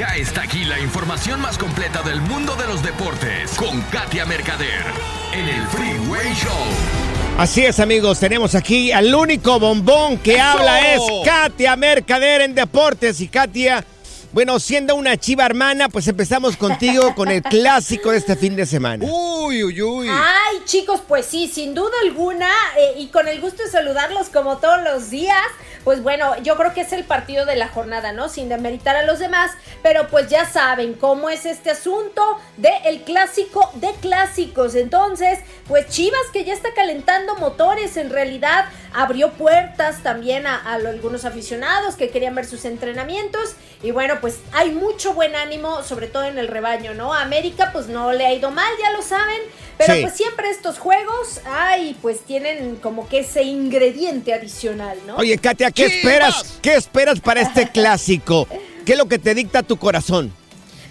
Ya 0.00 0.16
está 0.16 0.44
aquí 0.44 0.64
la 0.64 0.80
información 0.80 1.42
más 1.42 1.58
completa 1.58 2.00
del 2.00 2.22
mundo 2.22 2.56
de 2.56 2.66
los 2.66 2.82
deportes 2.82 3.50
con 3.50 3.82
Katia 3.82 4.24
Mercader 4.24 4.86
en 5.34 5.46
el 5.46 5.66
Freeway 5.66 6.32
Show. 6.32 7.36
Así 7.36 7.66
es, 7.66 7.78
amigos, 7.80 8.18
tenemos 8.18 8.54
aquí 8.54 8.92
al 8.92 9.14
único 9.14 9.60
bombón 9.60 10.16
que 10.16 10.40
habla 10.40 10.94
es 10.94 11.02
Katia 11.22 11.76
Mercader 11.76 12.40
en 12.40 12.54
Deportes. 12.54 13.20
Y 13.20 13.28
Katia, 13.28 13.84
bueno, 14.32 14.58
siendo 14.58 14.94
una 14.94 15.18
chiva 15.18 15.44
hermana, 15.44 15.90
pues 15.90 16.08
empezamos 16.08 16.56
contigo 16.56 17.14
con 17.14 17.28
el 17.30 17.42
clásico 17.50 18.10
de 18.12 18.16
este 18.16 18.36
fin 18.36 18.56
de 18.56 18.64
semana. 18.64 19.04
Uy, 19.04 19.62
uy, 19.64 19.82
uy. 19.82 20.08
Ay, 20.08 20.62
chicos, 20.64 21.02
pues 21.06 21.26
sí, 21.26 21.46
sin 21.46 21.74
duda 21.74 21.92
alguna, 22.04 22.48
eh, 22.78 23.00
y 23.00 23.08
con 23.08 23.28
el 23.28 23.38
gusto 23.38 23.64
de 23.64 23.68
saludarlos 23.68 24.30
como 24.30 24.56
todos 24.56 24.82
los 24.82 25.10
días, 25.10 25.44
pues 25.84 26.02
bueno, 26.02 26.36
yo 26.42 26.56
creo 26.56 26.74
que 26.74 26.82
es 26.82 26.92
el 26.92 27.04
partido 27.04 27.46
de 27.46 27.56
la 27.56 27.68
jornada, 27.68 28.12
¿no? 28.12 28.28
Sin 28.28 28.48
demeritar 28.48 28.96
a 28.96 29.04
los 29.04 29.18
demás, 29.18 29.52
pero 29.82 30.08
pues 30.08 30.28
ya 30.28 30.44
saben 30.44 30.94
cómo 30.94 31.30
es 31.30 31.46
este 31.46 31.70
asunto 31.70 32.38
del 32.56 32.72
el 32.84 33.02
clásico 33.02 33.70
de 33.74 33.92
clásicos. 34.00 34.74
Entonces, 34.74 35.38
pues 35.68 35.88
Chivas 35.88 36.20
que 36.32 36.44
ya 36.44 36.52
está 36.52 36.72
calentando 36.74 37.36
motores, 37.36 37.96
en 37.96 38.10
realidad 38.10 38.66
abrió 38.92 39.30
puertas 39.32 40.02
también 40.02 40.46
a, 40.46 40.56
a 40.56 40.74
algunos 40.74 41.24
aficionados 41.24 41.94
que 41.96 42.10
querían 42.10 42.34
ver 42.34 42.46
sus 42.46 42.64
entrenamientos 42.64 43.54
y 43.82 43.90
bueno, 43.92 44.14
pues 44.20 44.40
hay 44.52 44.70
mucho 44.72 45.14
buen 45.14 45.34
ánimo, 45.36 45.82
sobre 45.82 46.06
todo 46.06 46.24
en 46.24 46.38
el 46.38 46.48
rebaño, 46.48 46.94
¿no? 46.94 47.14
A 47.14 47.22
América 47.22 47.70
pues 47.72 47.86
no 47.88 48.12
le 48.12 48.26
ha 48.26 48.34
ido 48.34 48.50
mal, 48.50 48.70
ya 48.82 48.90
lo 48.92 49.02
saben, 49.02 49.40
pero 49.78 49.94
Sí. 49.94 50.00
pues 50.02 50.14
siempre 50.14 50.50
estos 50.50 50.78
juegos, 50.78 51.40
ay, 51.46 51.96
pues 52.02 52.20
tienen 52.20 52.76
como 52.76 53.08
que 53.08 53.20
ese 53.20 53.42
ingrediente 53.42 54.34
adicional, 54.34 54.98
¿no? 55.06 55.16
Oye, 55.16 55.38
Katia, 55.38 55.70
¿qué 55.70 55.84
Chivas. 55.86 55.96
esperas? 55.96 56.58
¿Qué 56.60 56.74
esperas 56.74 57.20
para 57.20 57.40
este 57.40 57.68
clásico? 57.72 58.46
¿Qué 58.84 58.92
es 58.92 58.98
lo 58.98 59.06
que 59.08 59.18
te 59.18 59.34
dicta 59.34 59.62
tu 59.62 59.76
corazón? 59.78 60.32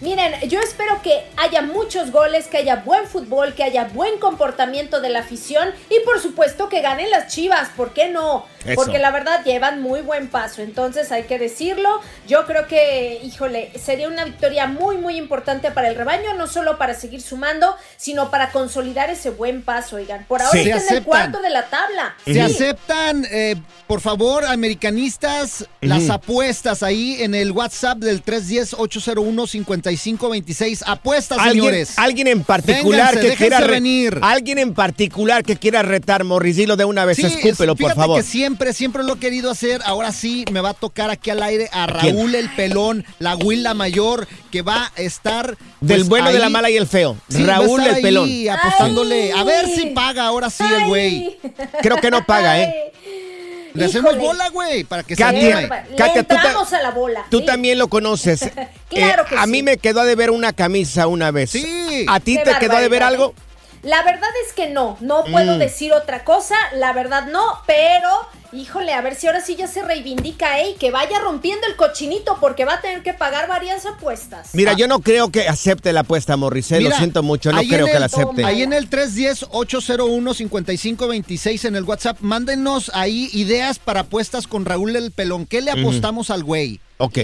Miren, 0.02 0.34
yo 0.50 0.60
espero 0.62 1.02
que 1.02 1.24
haya 1.36 1.62
muchos 1.62 2.12
goles, 2.12 2.48
que 2.48 2.58
haya 2.58 2.78
buen 2.78 3.06
fútbol, 3.06 3.54
que 3.54 3.64
haya 3.64 3.86
buen 3.86 4.18
comportamiento 4.20 5.02
de 5.02 5.10
la 5.10 5.20
afición 5.20 5.70
y 5.90 6.00
por 6.06 6.20
supuesto 6.22 6.70
que 6.70 6.82
ganen 6.82 7.10
las 7.12 7.28
Chivas, 7.34 7.70
¿por 7.76 7.94
qué 7.94 8.08
no? 8.10 8.46
Eso. 8.66 8.76
Porque 8.76 8.98
la 9.00 9.12
verdad 9.12 9.44
llevan 9.46 9.82
muy 9.82 10.02
buen 10.02 10.28
paso, 10.30 10.62
entonces 10.62 11.12
hay 11.14 11.24
que 11.24 11.40
decirlo. 11.40 12.02
Yo 12.28 12.46
creo 12.46 12.68
que, 12.68 13.20
híjole, 13.24 13.72
sería 13.80 14.08
una 14.08 14.26
victoria 14.26 14.68
muy 14.68 14.98
muy 14.98 15.16
importante 15.18 15.72
para 15.72 15.88
el 15.90 15.96
rebaño, 15.96 16.34
no 16.34 16.48
solo 16.48 16.78
para 16.78 16.94
seguir 16.94 17.22
sumando, 17.22 17.76
sino 17.98 18.30
para 18.32 18.52
consolidar 18.52 19.10
ese 19.10 19.30
buen 19.30 19.62
paso, 19.64 19.96
oigan. 19.98 20.26
Por 20.26 20.42
ahora 20.42 20.52
Sí. 20.62 20.70
está 20.70 20.92
en 20.92 20.98
el 20.98 21.04
cuarto 21.04 21.42
de 21.42 21.50
la 21.50 21.70
tabla. 21.70 22.16
Se 22.26 22.34
Sí. 22.34 22.40
aceptan, 22.40 23.26
eh, 23.32 23.56
por 23.88 24.02
favor, 24.02 24.46
americanistas, 24.46 25.66
las 25.82 26.10
apuestas 26.10 26.84
ahí 26.84 27.22
en 27.22 27.36
el 27.36 27.52
WhatsApp 27.52 27.98
del 28.00 28.22
310-801-5526. 29.98 30.84
Apuestas, 30.86 31.38
¿Alguien, 31.40 31.56
señores. 31.66 31.94
alguien 31.98 32.28
en 32.28 32.44
particular 32.44 33.16
Vénganse, 33.16 33.30
que 33.30 33.36
quiera 33.36 33.60
venir. 33.62 34.20
alguien 34.22 34.58
en 34.60 34.74
particular 34.74 35.44
que 35.44 35.56
quiera 35.58 35.82
retar 35.82 36.24
Morris, 36.24 36.56
dilo 36.58 36.76
de 36.76 36.86
una 36.86 37.06
vez, 37.06 37.18
Sí, 37.18 37.26
escúpelo, 37.26 37.76
por 37.76 37.96
favor. 37.96 38.18
que 38.18 38.24
siempre, 38.24 38.74
siempre 38.74 39.04
lo 39.04 39.16
he 39.16 39.20
querido 39.20 39.52
hacer. 39.52 39.82
Ahora 39.86 40.12
sí 40.12 40.46
me 40.52 40.62
va 40.62 40.70
a 40.70 40.74
tocar 40.74 41.10
aquí 41.10 41.30
al 41.30 41.42
aire 41.44 41.70
a 41.72 41.88
quién? 42.00 42.16
Raúl 42.16 42.36
el 42.36 42.50
Pelón, 42.56 43.06
la 43.20 43.36
Huila 43.36 43.74
Mayor, 43.74 44.28
que 44.52 44.62
va 44.62 44.92
a 44.96 45.02
estar. 45.02 45.58
Del 45.82 46.00
pues, 46.00 46.10
bueno, 46.10 46.32
de 46.32 46.40
la 46.40 46.50
mala 46.50 46.70
y 46.70 46.78
el 46.78 46.88
feo. 46.88 47.18
Sí, 47.30 47.44
va 47.44 47.56
a 47.56 47.60
Raúl 47.60 47.82
estar 47.82 47.96
el 47.98 48.02
pelón. 48.02 48.30
apostándole. 48.52 49.32
Ay. 49.34 49.40
A 49.40 49.44
ver 49.44 49.68
si 49.68 49.88
paga 49.88 50.26
ahora 50.26 50.50
sí 50.50 50.64
el 50.64 50.86
güey. 50.88 51.38
Creo 51.82 51.98
que 51.98 52.12
no 52.12 52.26
paga, 52.26 52.62
¿eh? 52.62 52.74
Le 53.80 53.86
hacemos 53.86 54.12
Híjole. 54.14 54.28
bola, 54.28 54.50
güey, 54.50 54.84
para 54.84 55.04
que 55.04 55.16
se 55.16 55.22
Katia, 55.24 55.40
Qué 55.40 55.54
anime. 55.54 55.96
Katia, 55.98 56.24
tú 56.24 56.36
ta- 56.36 56.78
a 56.78 56.82
la 56.82 56.92
bola. 56.92 57.26
Tú 57.32 57.40
sí. 57.40 57.46
también 57.46 57.78
lo 57.80 57.88
conoces. 57.88 58.42
Eh, 58.92 58.96
Claro 59.06 59.24
que 59.26 59.36
a 59.36 59.44
sí. 59.44 59.50
mí 59.52 59.62
me 59.62 59.78
quedó 59.78 60.04
de 60.04 60.16
ver 60.16 60.32
una 60.32 60.52
camisa 60.52 61.06
una 61.06 61.30
vez. 61.30 61.52
Sí. 61.52 62.06
¿A 62.10 62.20
ti 62.20 62.38
Qué 62.38 62.44
te 62.44 62.58
quedó 62.58 62.78
de 62.78 62.90
ver 62.90 63.04
algo? 63.04 63.36
La 63.84 64.02
verdad 64.02 64.30
es 64.48 64.52
que 64.54 64.68
no, 64.70 64.98
no 65.00 65.24
puedo 65.26 65.56
Mm. 65.56 65.60
decir 65.60 65.94
otra 65.94 66.24
cosa, 66.24 66.56
la 66.74 66.92
verdad 66.92 67.28
no, 67.28 67.44
pero 67.68 68.10
híjole, 68.54 68.94
a 68.94 69.02
ver 69.02 69.16
si 69.16 69.28
ahora 69.28 69.42
sí 69.42 69.56
ya 69.56 69.68
se 69.68 69.82
reivindica, 69.84 70.60
¿eh? 70.62 70.76
Que 70.80 70.92
vaya 70.92 71.20
rompiendo 71.20 71.68
el 71.68 71.76
cochinito 71.76 72.38
porque 72.40 72.66
va 72.66 72.76
a 72.76 72.82
tener 72.82 73.04
que 73.04 73.14
pagar 73.14 73.48
varias 73.48 73.86
apuestas. 73.86 74.50
Mira, 74.54 74.74
yo 74.74 74.88
no 74.88 75.00
creo 75.02 75.32
que 75.32 75.48
acepte 75.48 75.94
la 75.94 76.02
apuesta, 76.02 76.38
Morris. 76.38 76.72
eh, 76.72 76.82
lo 76.82 76.92
siento 76.92 77.24
mucho, 77.24 77.52
no 77.52 77.62
creo 77.62 77.86
que 77.86 78.00
la 78.00 78.06
acepte. 78.08 78.44
Ahí 78.46 78.64
en 78.64 78.74
el 78.74 78.90
310-801-5526 78.90 81.66
en 81.66 81.76
el 81.76 81.84
WhatsApp, 81.84 82.18
mándenos 82.22 82.92
ahí 82.94 83.30
ideas 83.34 83.80
para 83.80 84.02
apuestas 84.02 84.48
con 84.48 84.66
Raúl 84.66 84.96
el 84.96 85.12
Pelón. 85.12 85.46
¿Qué 85.46 85.62
le 85.62 85.72
apostamos 85.72 86.30
al 86.30 86.44
güey? 86.44 86.80
Ok. 86.98 87.20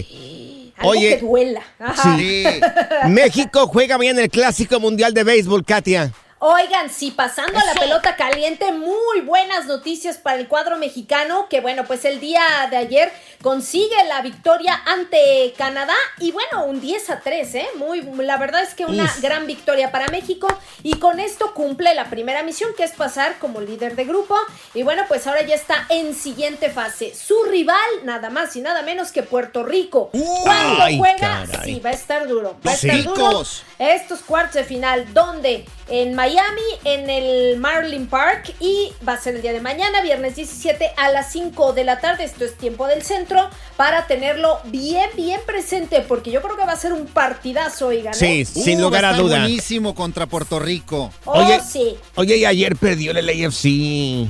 Algo 0.77 0.89
Oye. 0.89 1.17
que 1.17 1.25
duela. 1.25 1.61
Ajá. 1.79 2.17
Sí. 2.17 2.43
México 3.09 3.67
juega 3.67 3.97
bien 3.97 4.19
el 4.19 4.29
Clásico 4.29 4.79
Mundial 4.79 5.13
de 5.13 5.23
Béisbol, 5.23 5.63
Katia. 5.63 6.11
Oigan, 6.47 6.91
sí, 6.91 7.09
pasando 7.09 7.57
a 7.57 7.65
la 7.65 7.73
pelota 7.73 8.15
caliente, 8.15 8.71
muy 8.71 9.21
buenas 9.21 9.65
noticias 9.65 10.19
para 10.19 10.37
el 10.37 10.47
cuadro 10.47 10.77
mexicano, 10.77 11.47
que 11.49 11.59
bueno, 11.59 11.85
pues 11.85 12.05
el 12.05 12.19
día 12.19 12.43
de 12.69 12.77
ayer 12.77 13.11
consigue 13.41 13.95
la 14.07 14.21
victoria 14.21 14.79
ante 14.85 15.55
Canadá 15.57 15.95
y 16.19 16.31
bueno, 16.31 16.65
un 16.65 16.81
10 16.81 17.09
a 17.09 17.19
3, 17.21 17.55
¿eh? 17.55 17.67
Muy, 17.77 18.03
la 18.03 18.37
verdad 18.37 18.61
es 18.61 18.75
que 18.75 18.85
una 18.85 19.05
Uf. 19.05 19.21
gran 19.21 19.47
victoria 19.47 19.91
para 19.91 20.07
México 20.09 20.47
y 20.83 20.99
con 20.99 21.19
esto 21.19 21.55
cumple 21.55 21.95
la 21.95 22.11
primera 22.11 22.43
misión 22.43 22.75
que 22.77 22.83
es 22.83 22.91
pasar 22.91 23.39
como 23.39 23.59
líder 23.59 23.95
de 23.95 24.05
grupo 24.05 24.37
y 24.75 24.83
bueno, 24.83 25.01
pues 25.07 25.25
ahora 25.25 25.41
ya 25.41 25.55
está 25.55 25.87
en 25.89 26.13
siguiente 26.13 26.69
fase. 26.69 27.15
Su 27.15 27.43
rival, 27.45 27.75
nada 28.03 28.29
más 28.29 28.55
y 28.55 28.61
nada 28.61 28.83
menos 28.83 29.11
que 29.11 29.23
Puerto 29.23 29.63
Rico. 29.63 30.11
Cuando 30.43 30.83
Ay, 30.83 30.99
juega, 30.99 31.47
caray. 31.49 31.73
sí, 31.73 31.79
va 31.79 31.89
a 31.89 31.93
estar 31.93 32.27
duro. 32.27 32.55
Va 32.63 32.69
a 32.69 32.75
estar 32.75 33.01
duro 33.01 33.43
estos 33.79 34.19
cuartos 34.21 34.53
de 34.53 34.63
final, 34.63 35.11
donde 35.11 35.65
en 35.89 36.15
Miami, 36.15 36.34
en 36.83 37.09
el 37.09 37.57
Marlin 37.57 38.07
Park, 38.07 38.53
y 38.59 38.91
va 39.07 39.13
a 39.13 39.17
ser 39.21 39.35
el 39.35 39.41
día 39.41 39.53
de 39.53 39.61
mañana, 39.61 40.01
viernes 40.01 40.35
17 40.35 40.91
a 40.97 41.09
las 41.11 41.31
5 41.31 41.73
de 41.73 41.83
la 41.83 41.99
tarde, 42.01 42.23
esto 42.25 42.43
es 42.45 42.57
tiempo 42.57 42.87
del 42.87 43.03
centro, 43.03 43.49
para 43.77 44.07
tenerlo 44.07 44.59
bien, 44.65 45.09
bien 45.15 45.39
presente, 45.45 46.01
porque 46.01 46.31
yo 46.31 46.41
creo 46.41 46.57
que 46.57 46.65
va 46.65 46.73
a 46.73 46.77
ser 46.77 46.93
un 46.93 47.05
partidazo, 47.07 47.87
oigan. 47.87 48.13
¿eh? 48.13 48.17
Sí, 48.17 48.45
sin 48.45 48.79
Uh, 48.79 48.81
lugar 48.83 49.03
va 49.05 49.09
a 49.09 49.11
estar 49.11 49.23
duda. 49.25 49.39
buenísimo 49.39 49.95
contra 49.95 50.25
Puerto 50.27 50.59
Rico. 50.59 51.11
Oh, 51.25 51.43
Oye, 51.43 51.59
sí. 51.61 51.95
Oye, 52.15 52.37
y 52.37 52.45
ayer 52.45 52.75
perdió 52.75 53.11
el 53.11 53.25
LAFC. 53.25 54.27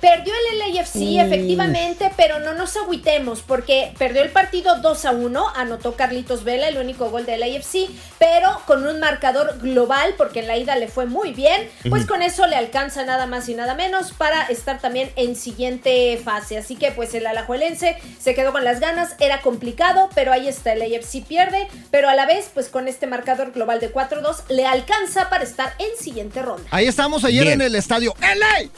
Perdió 0.00 0.32
el 0.52 0.74
LAFC, 0.74 1.18
efectivamente, 1.18 2.10
pero 2.16 2.38
no 2.40 2.54
nos 2.54 2.76
agüitemos 2.76 3.40
porque 3.40 3.92
perdió 3.98 4.22
el 4.22 4.30
partido 4.30 4.78
2 4.80 5.04
a 5.04 5.10
1, 5.12 5.48
anotó 5.54 5.96
Carlitos 5.96 6.44
Vela, 6.44 6.68
el 6.68 6.78
único 6.78 7.10
gol 7.10 7.26
del 7.26 7.40
LAFC, 7.40 7.88
pero 8.18 8.60
con 8.66 8.86
un 8.86 9.00
marcador 9.00 9.58
global, 9.58 10.14
porque 10.16 10.40
en 10.40 10.48
la 10.48 10.56
ida 10.56 10.76
le 10.76 10.88
fue 10.88 11.06
muy 11.06 11.32
bien, 11.32 11.68
pues 11.88 12.06
con 12.06 12.22
eso 12.22 12.46
le 12.46 12.56
alcanza 12.56 13.04
nada 13.04 13.26
más 13.26 13.48
y 13.48 13.54
nada 13.54 13.74
menos 13.74 14.12
para 14.12 14.42
estar 14.44 14.80
también 14.80 15.10
en 15.16 15.36
siguiente 15.36 16.20
fase. 16.22 16.58
Así 16.58 16.76
que 16.76 16.92
pues 16.92 17.14
el 17.14 17.26
alajuelense 17.26 17.96
se 18.20 18.34
quedó 18.34 18.52
con 18.52 18.64
las 18.64 18.80
ganas, 18.80 19.16
era 19.18 19.40
complicado, 19.40 20.10
pero 20.14 20.32
ahí 20.32 20.48
está, 20.48 20.72
el 20.72 20.80
LAFC 20.80 21.24
pierde, 21.24 21.68
pero 21.90 22.08
a 22.08 22.14
la 22.14 22.26
vez, 22.26 22.50
pues 22.52 22.68
con 22.68 22.88
este 22.88 23.06
marcador 23.06 23.52
global 23.52 23.80
de 23.80 23.92
4-2, 23.92 24.48
le 24.48 24.66
alcanza 24.66 25.28
para 25.30 25.44
estar 25.44 25.74
en 25.78 25.96
siguiente 25.98 26.42
ronda. 26.42 26.68
Ahí 26.70 26.86
estamos 26.86 27.24
ayer 27.24 27.44
Bien. 27.44 27.60
en 27.60 27.66
el 27.66 27.74
estadio. 27.74 28.14
¡LA! 28.20 28.70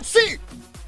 ¡FC! 0.00 0.40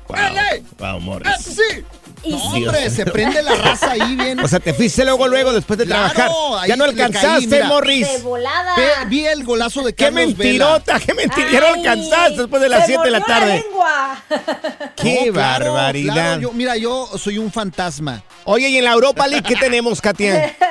¡LA! 0.09 0.42
Wow, 0.78 1.00
Morris. 1.00 1.28
¡FC! 1.46 1.85
Y 2.22 2.30
No, 2.30 2.38
sí, 2.54 2.64
hombre, 2.64 2.90
se 2.90 3.04
prende 3.06 3.42
la 3.42 3.54
raza 3.56 3.92
ahí 3.92 4.16
bien. 4.16 4.40
O 4.44 4.48
sea, 4.48 4.59
te 4.59 4.72
fuiste 4.74 5.04
luego, 5.04 5.28
luego, 5.28 5.52
después 5.52 5.78
de 5.78 5.85
Claro, 5.87 6.12
trabajar. 6.12 6.68
Ya 6.68 6.76
no 6.76 6.85
caí, 6.87 6.92
alcanzaste. 7.00 7.64
Morris. 7.64 8.11
de 8.12 8.18
volada. 8.18 8.74
Ve- 8.76 9.06
vi 9.09 9.26
el 9.26 9.44
golazo 9.44 9.82
de 9.82 9.94
¡Qué 9.94 10.04
Carlos 10.06 10.26
mentirota! 10.28 10.98
¡Qué 10.98 11.14
mentirota! 11.14 11.52
Ya 11.52 11.61
no 11.61 11.66
alcanzaste 11.66 12.38
después 12.38 12.62
de 12.62 12.68
las 12.68 12.80
se 12.80 12.87
7 12.87 13.02
de 13.04 13.11
la 13.11 13.20
tarde. 13.20 13.64
¡Qué 14.96 15.24
No, 15.26 15.32
claro, 15.35 15.72
barbaridad! 15.74 16.14
claro, 16.14 16.40
yo- 16.40 16.52
mira, 16.52 16.76
yo 16.76 17.09
soy 17.18 17.38
un 17.38 17.52
fantasma. 17.52 18.22
Oye, 18.44 18.68
y 18.70 18.78
en 18.78 18.85
la 18.85 18.92
Europa 18.92 19.26
League, 19.26 19.44
¿qué 19.46 19.56
tenemos, 19.56 20.00
Katia? 20.00 20.56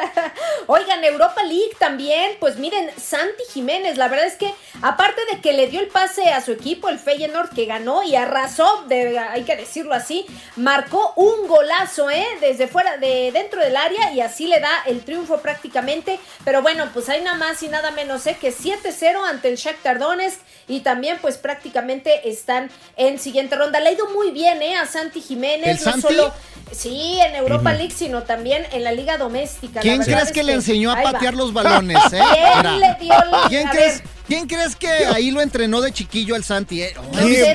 Oigan, 0.67 1.03
Europa 1.03 1.43
League 1.43 1.75
también, 1.79 2.31
pues 2.39 2.57
miren, 2.57 2.89
Santi 3.01 3.43
Jiménez, 3.53 3.97
la 3.97 4.07
verdad 4.07 4.25
es 4.25 4.35
que 4.35 4.53
aparte 4.81 5.21
de 5.31 5.41
que 5.41 5.53
le 5.53 5.67
dio 5.67 5.79
el 5.79 5.87
pase 5.87 6.29
a 6.29 6.41
su 6.41 6.51
equipo, 6.51 6.89
el 6.89 6.99
Feyenoord 6.99 7.49
que 7.53 7.65
ganó 7.65 8.03
y 8.03 8.15
arrasó, 8.15 8.83
de- 8.87 9.17
hay 9.19 9.43
que 9.43 9.55
decirlo 9.55 9.93
así, 9.93 10.25
marcó 10.55 11.13
un 11.15 11.47
golazo, 11.47 12.09
¿eh? 12.09 12.25
Desde 12.41 12.67
fuera, 12.67 12.97
de 12.97 13.31
dentro 13.31 13.61
del 13.61 13.75
área 13.77 14.11
y 14.13 14.21
así 14.21 14.47
le 14.47 14.59
da 14.59 14.71
el 14.85 15.01
triunfo 15.03 15.37
prácticamente. 15.39 16.19
Pero 16.43 16.61
bueno, 16.61 16.89
pues 16.93 17.09
hay 17.09 17.21
nada 17.21 17.37
más 17.37 17.61
y 17.63 17.67
nada 17.69 17.91
menos, 17.91 18.25
¿eh? 18.27 18.37
Que 18.39 18.51
7-0 18.51 19.23
ante 19.27 19.47
el 19.49 19.55
Shakhtar 19.57 19.99
Donetsk 19.99 20.39
y 20.67 20.79
también 20.81 21.17
pues 21.21 21.37
prácticamente 21.37 22.27
están 22.29 22.69
en 22.97 23.19
siguiente 23.19 23.55
ronda. 23.55 23.79
Le 23.79 23.89
ha 23.89 23.91
ido 23.93 24.09
muy 24.09 24.31
bien, 24.31 24.61
¿eh? 24.61 24.75
A 24.77 24.85
Santi 24.85 25.21
Jiménez, 25.21 25.79
¿El 25.79 25.85
no 25.85 25.91
Santi? 25.91 26.01
solo... 26.01 26.33
Sí, 26.71 27.19
en 27.21 27.35
Europa 27.35 27.73
League, 27.73 27.93
sino 27.95 28.23
también 28.23 28.65
en 28.71 28.83
la 28.83 28.91
Liga 28.91 29.19
Doméstica. 29.19 29.81
¿Quién 29.81 30.01
crees 30.01 30.23
es 30.23 30.31
que 30.31 30.41
le 30.43 30.54
enseñó 30.55 30.91
a 30.91 30.95
va. 30.95 31.11
patear 31.11 31.33
los 31.35 31.53
balones, 31.53 31.97
eh? 32.11 32.19
¿Quién 32.33 32.57
Mira. 32.57 32.77
le 32.77 32.97
dio 32.99 33.13
el- 33.13 33.49
¿Quién 33.49 33.67
a 33.67 33.71
crees. 33.71 34.03
¿Quién 34.27 34.47
crees 34.47 34.75
que 34.75 34.87
ahí 34.87 35.29
lo 35.29 35.39
entrenó 35.39 35.81
de 35.81 35.91
chiquillo 35.91 36.33
al 36.33 36.43
Santi? 36.43 36.81
eh? 36.81 36.95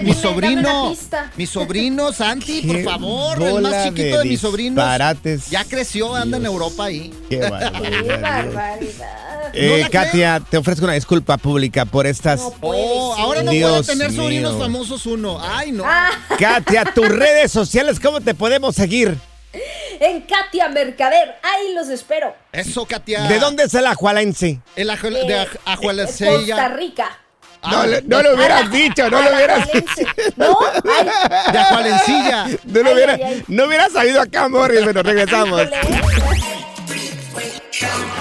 Mi, 0.04 0.12
sobrino, 0.14 0.94
mi 1.36 1.44
sobrino 1.44 2.12
Santi, 2.12 2.62
por 2.62 2.84
favor, 2.84 3.42
el 3.42 3.60
más 3.60 3.86
chiquito 3.86 4.18
de, 4.18 4.18
de 4.18 4.24
mis 4.26 4.40
sobrinos. 4.40 4.76
disparates. 4.76 5.50
Ya 5.50 5.64
creció, 5.64 6.14
anda 6.14 6.36
en 6.36 6.46
Europa 6.46 6.84
ahí. 6.84 7.12
¡Qué 7.28 7.40
Qué 7.40 8.16
barbaridad! 8.20 9.50
Eh, 9.52 9.68
¿No 9.68 9.76
la 9.78 9.88
Katia, 9.90 10.40
te 10.48 10.58
ofrezco 10.58 10.84
una 10.84 10.94
disculpa 10.94 11.36
pública 11.38 11.84
por 11.86 12.06
estas... 12.06 12.40
No 12.40 12.50
puede 12.52 12.80
Oh, 12.84 13.14
ser. 13.16 13.24
ahora 13.24 13.42
no 13.42 13.50
Dios 13.50 13.86
puede 13.86 13.98
tener 13.98 14.14
sobrinos 14.14 14.52
mío. 14.54 14.62
famosos 14.62 15.06
uno. 15.06 15.40
Ay, 15.42 15.72
no. 15.72 15.82
Ah, 15.84 16.10
Katia, 16.38 16.84
tus 16.84 17.08
redes 17.08 17.50
sociales, 17.50 17.98
¿cómo 17.98 18.20
te 18.20 18.32
podemos 18.34 18.76
seguir? 18.76 19.16
En 20.00 20.22
Katia 20.22 20.68
Mercader, 20.68 21.36
ahí 21.42 21.74
los 21.74 21.88
espero. 21.88 22.34
Eso, 22.52 22.86
Katia. 22.86 23.22
¿De 23.24 23.38
dónde 23.38 23.64
es 23.64 23.74
el 23.74 23.86
ajualense? 23.86 24.60
El 24.76 24.90
Eh, 24.90 24.96
de 25.02 25.42
eh. 25.42 25.48
Costa 26.46 26.68
Rica. 26.68 27.18
No, 27.70 27.84
le- 27.84 28.00
no 28.02 28.22
lo 28.22 28.34
hubieras 28.36 28.70
dicho, 28.70 29.10
no 29.10 29.20
lo 29.20 29.34
hubieras 29.34 29.68
Alajuelense. 29.68 30.06
¿No? 30.36 30.58
Ay, 30.98 31.52
De 31.52 31.58
Ajualencilla. 31.58 32.46
No, 32.64 32.80
lo 32.82 32.88
Ay, 32.88 32.94
hubiera, 32.94 33.12
ay, 33.14 33.22
ay. 33.22 33.44
no 33.48 33.64
hubiera 33.66 33.88
sabido 33.90 34.20
acá, 34.22 34.48
Morris, 34.48 34.80
pero 34.84 35.02
regresamos. 35.02 35.62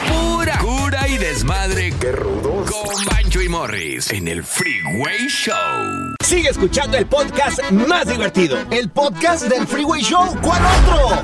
Pura 0.09 0.57
cura 0.59 1.07
y 1.07 1.17
desmadre. 1.17 1.93
Qué 2.01 2.11
rudos. 2.11 2.69
Con 2.69 3.05
Bancho 3.05 3.41
y 3.41 3.47
Morris 3.47 4.11
en 4.11 4.27
el 4.27 4.43
Freeway 4.43 5.27
Show. 5.29 6.15
Sigue 6.29 6.49
escuchando 6.49 6.95
el 6.95 7.07
podcast 7.07 7.59
más 7.71 8.07
divertido. 8.07 8.55
El 8.69 8.91
podcast 8.91 9.45
del 9.45 9.65
Freeway 9.65 10.03
Show. 10.03 10.37
¿Cuál 10.43 10.61
otro? 10.63 11.23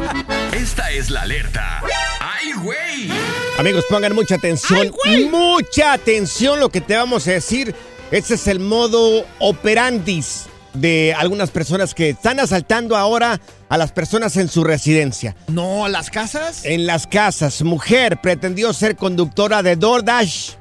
Esta 0.52 0.90
es 0.90 1.12
la 1.12 1.22
alerta. 1.22 1.84
¡Ay, 2.20 2.54
güey! 2.54 3.12
Amigos, 3.60 3.86
pongan 3.88 4.16
mucha 4.16 4.34
atención. 4.34 4.92
mucha 5.30 5.94
atención 5.94 6.60
lo 6.60 6.70
que 6.70 6.82
te 6.82 6.96
vamos 6.96 7.28
a 7.28 7.34
decir. 7.34 7.76
Ese 8.10 8.34
es 8.34 8.48
el 8.48 8.60
modo 8.60 9.24
operandis 9.38 10.48
de 10.74 11.14
algunas 11.16 11.52
personas 11.52 11.94
que 11.94 12.10
están 12.10 12.40
asaltando 12.40 12.96
ahora 12.96 13.40
a 13.70 13.78
las 13.78 13.92
personas 13.92 14.36
en 14.38 14.50
su 14.50 14.64
residencia. 14.64 15.36
No, 15.50 15.88
las 15.88 16.10
casas. 16.10 16.66
En 16.66 16.88
las 16.88 17.06
casas, 17.06 17.62
mujer 17.62 18.22
pretendió 18.24 18.74
ser 18.74 18.96
conductora 18.96 19.62
de 19.62 19.76
DoorDash 19.76 20.54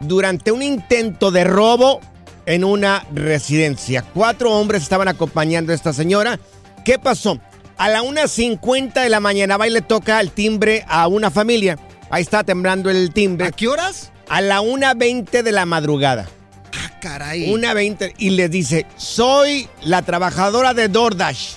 durante 0.00 0.52
un 0.52 0.62
intento 0.62 1.30
de 1.30 1.44
robo 1.44 2.00
en 2.46 2.64
una 2.64 3.06
residencia. 3.12 4.02
Cuatro 4.02 4.52
hombres 4.52 4.82
estaban 4.82 5.08
acompañando 5.08 5.72
a 5.72 5.74
esta 5.74 5.92
señora. 5.92 6.38
¿Qué 6.84 6.98
pasó? 6.98 7.38
A 7.76 7.88
la 7.88 8.02
1.50 8.02 9.02
de 9.02 9.08
la 9.08 9.20
mañana 9.20 9.56
va 9.56 9.66
y 9.66 9.70
le 9.70 9.82
toca 9.82 10.20
el 10.20 10.30
timbre 10.30 10.84
a 10.88 11.08
una 11.08 11.30
familia. 11.30 11.78
Ahí 12.10 12.22
está 12.22 12.44
temblando 12.44 12.90
el 12.90 13.12
timbre. 13.12 13.48
¿A 13.48 13.50
qué 13.50 13.68
horas? 13.68 14.12
A 14.28 14.40
la 14.40 14.60
1.20 14.60 15.42
de 15.42 15.52
la 15.52 15.66
madrugada. 15.66 16.28
Ah, 16.72 16.98
caray. 17.00 17.50
1.20 17.50 18.14
y 18.18 18.30
les 18.30 18.50
dice, 18.50 18.86
soy 18.96 19.68
la 19.82 20.02
trabajadora 20.02 20.74
de 20.74 20.88
DoorDash. 20.88 21.56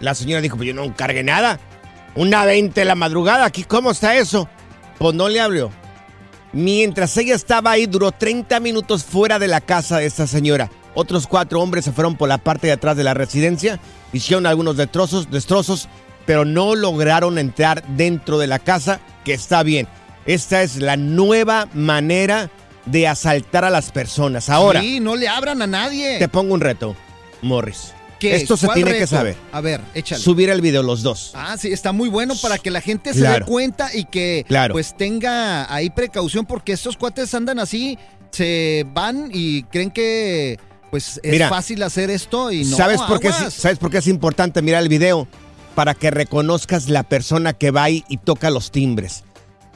La 0.00 0.14
señora 0.14 0.40
dijo, 0.40 0.56
pues 0.56 0.68
yo 0.68 0.74
no 0.74 0.94
cargué 0.96 1.22
nada. 1.22 1.60
Una 2.14 2.44
20 2.44 2.80
de 2.80 2.84
la 2.84 2.94
madrugada, 2.94 3.44
aquí 3.44 3.64
cómo 3.64 3.90
está 3.90 4.16
eso. 4.16 4.48
Pues 4.98 5.14
no 5.14 5.28
le 5.28 5.40
abrió. 5.40 5.70
Mientras 6.52 7.16
ella 7.16 7.34
estaba 7.34 7.70
ahí, 7.72 7.86
duró 7.86 8.10
30 8.12 8.58
minutos 8.60 9.04
fuera 9.04 9.38
de 9.38 9.48
la 9.48 9.60
casa 9.60 9.98
de 9.98 10.06
esta 10.06 10.26
señora. 10.26 10.70
Otros 10.94 11.26
cuatro 11.26 11.60
hombres 11.60 11.84
se 11.84 11.92
fueron 11.92 12.16
por 12.16 12.28
la 12.28 12.38
parte 12.38 12.66
de 12.66 12.72
atrás 12.72 12.96
de 12.96 13.04
la 13.04 13.14
residencia, 13.14 13.78
hicieron 14.12 14.46
algunos 14.46 14.76
destrozos, 14.76 15.30
destrozos, 15.30 15.88
pero 16.26 16.44
no 16.44 16.74
lograron 16.74 17.38
entrar 17.38 17.84
dentro 17.96 18.38
de 18.38 18.48
la 18.48 18.58
casa, 18.58 19.00
que 19.24 19.32
está 19.32 19.62
bien. 19.62 19.86
Esta 20.26 20.62
es 20.62 20.76
la 20.76 20.96
nueva 20.96 21.68
manera 21.72 22.50
de 22.86 23.06
asaltar 23.06 23.64
a 23.64 23.70
las 23.70 23.92
personas. 23.92 24.48
Ahora, 24.50 24.80
Sí, 24.80 24.98
no 25.00 25.14
le 25.14 25.28
abran 25.28 25.62
a 25.62 25.66
nadie. 25.68 26.18
te 26.18 26.28
pongo 26.28 26.54
un 26.54 26.60
reto, 26.60 26.96
Morris. 27.42 27.92
¿Qué? 28.20 28.36
Esto 28.36 28.56
se 28.56 28.66
¿Cuál 28.66 28.76
tiene 28.76 28.98
que 28.98 29.06
saber. 29.06 29.34
A 29.50 29.60
ver, 29.60 29.80
échale. 29.94 30.22
Subir 30.22 30.50
el 30.50 30.60
video 30.60 30.82
los 30.84 31.02
dos. 31.02 31.32
Ah, 31.34 31.56
sí, 31.58 31.72
está 31.72 31.90
muy 31.92 32.08
bueno 32.08 32.34
para 32.40 32.58
que 32.58 32.70
la 32.70 32.80
gente 32.80 33.12
se 33.14 33.20
Claro. 33.20 33.44
dé 33.46 33.50
cuenta 33.50 33.90
y 33.92 34.04
que 34.04 34.44
Claro. 34.46 34.74
pues 34.74 34.94
tenga 34.96 35.72
ahí 35.74 35.90
precaución 35.90 36.44
porque 36.46 36.72
estos 36.72 36.96
cuates 36.96 37.34
andan 37.34 37.58
así, 37.58 37.98
se 38.30 38.86
van 38.92 39.30
y 39.32 39.62
creen 39.64 39.90
que 39.90 40.58
pues 40.90 41.18
es 41.22 41.30
Mira, 41.32 41.48
fácil 41.48 41.82
hacer 41.82 42.10
esto 42.10 42.52
y 42.52 42.64
no. 42.64 42.76
¿Sabes, 42.76 43.00
por 43.02 43.20
qué 43.20 43.28
es. 43.28 43.54
¿Sabes 43.54 43.78
por 43.78 43.90
qué 43.90 43.98
es 43.98 44.06
importante 44.06 44.60
mirar 44.60 44.82
el 44.82 44.88
video? 44.88 45.26
Para 45.74 45.94
que 45.94 46.10
reconozcas 46.10 46.88
la 46.88 47.04
persona 47.04 47.52
que 47.54 47.70
va 47.70 47.84
ahí 47.84 48.04
y 48.08 48.18
toca 48.18 48.50
los 48.50 48.70
timbres. 48.70 49.24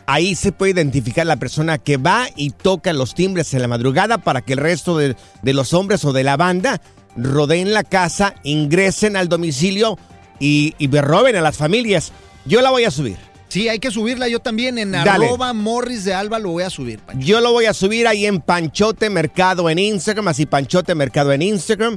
Ahí 0.07 0.35
se 0.35 0.52
puede 0.52 0.72
identificar 0.72 1.24
la 1.24 1.37
persona 1.37 1.78
que 1.78 1.96
va 1.96 2.26
y 2.37 2.50
toca 2.50 2.92
los 2.92 3.14
timbres 3.14 3.54
en 3.54 3.62
la 3.62 3.68
madrugada 3.68 4.18
para 4.18 4.42
que 4.42 4.52
el 4.52 4.59
resto 4.59 4.98
de, 4.98 5.16
de 5.42 5.52
los 5.54 5.72
hombres 5.72 6.04
o 6.04 6.12
de 6.12 6.24
la 6.24 6.37
banda 6.37 6.80
rodeen 7.16 7.72
la 7.72 7.85
casa, 7.85 8.35
ingresen 8.42 9.16
al 9.16 9.29
domicilio 9.29 9.98
y, 10.38 10.74
y 10.79 10.88
roben 10.88 11.37
a 11.37 11.40
las 11.40 11.57
familias. 11.57 12.12
Yo 12.44 12.61
la 12.61 12.70
voy 12.70 12.85
a 12.85 12.90
subir. 12.90 13.16
Sí, 13.48 13.68
hay 13.68 13.79
que 13.79 13.92
subirla 13.92 14.27
yo 14.27 14.40
también 14.40 14.79
en 14.79 14.90
Dale. 14.90 15.11
arroba 15.11 15.53
Morris 15.53 16.05
de 16.05 16.12
Alba 16.12 16.40
lo 16.40 16.50
voy 16.50 16.64
a 16.64 16.70
subir. 16.70 16.98
Pancho. 16.98 17.24
Yo 17.24 17.40
lo 17.40 17.53
voy 17.53 17.66
a 17.66 17.72
subir 17.72 18.09
ahí 18.09 18.27
en 18.27 18.40
Panchote 18.40 19.11
Mercado 19.11 19.70
en 19.70 19.79
Instagram, 19.79 20.27
así 20.29 20.44
Panchote 20.44 20.94
Mercado 20.96 21.33
en 21.33 21.42
Instagram. 21.42 21.96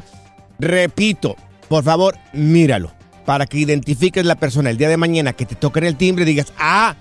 Repito, 0.60 1.36
por 1.68 1.84
favor, 1.84 2.16
míralo. 2.32 2.92
Para 3.26 3.46
que 3.48 3.58
identifiques 3.58 4.24
la 4.24 4.36
persona 4.36 4.70
el 4.70 4.78
día 4.78 4.88
de 4.88 4.98
mañana 4.98 5.34
que 5.34 5.46
te 5.46 5.56
toquen 5.56 5.84
el 5.84 5.98
timbre 5.98 6.24
y 6.24 6.28
digas, 6.28 6.54
ah, 6.60 6.96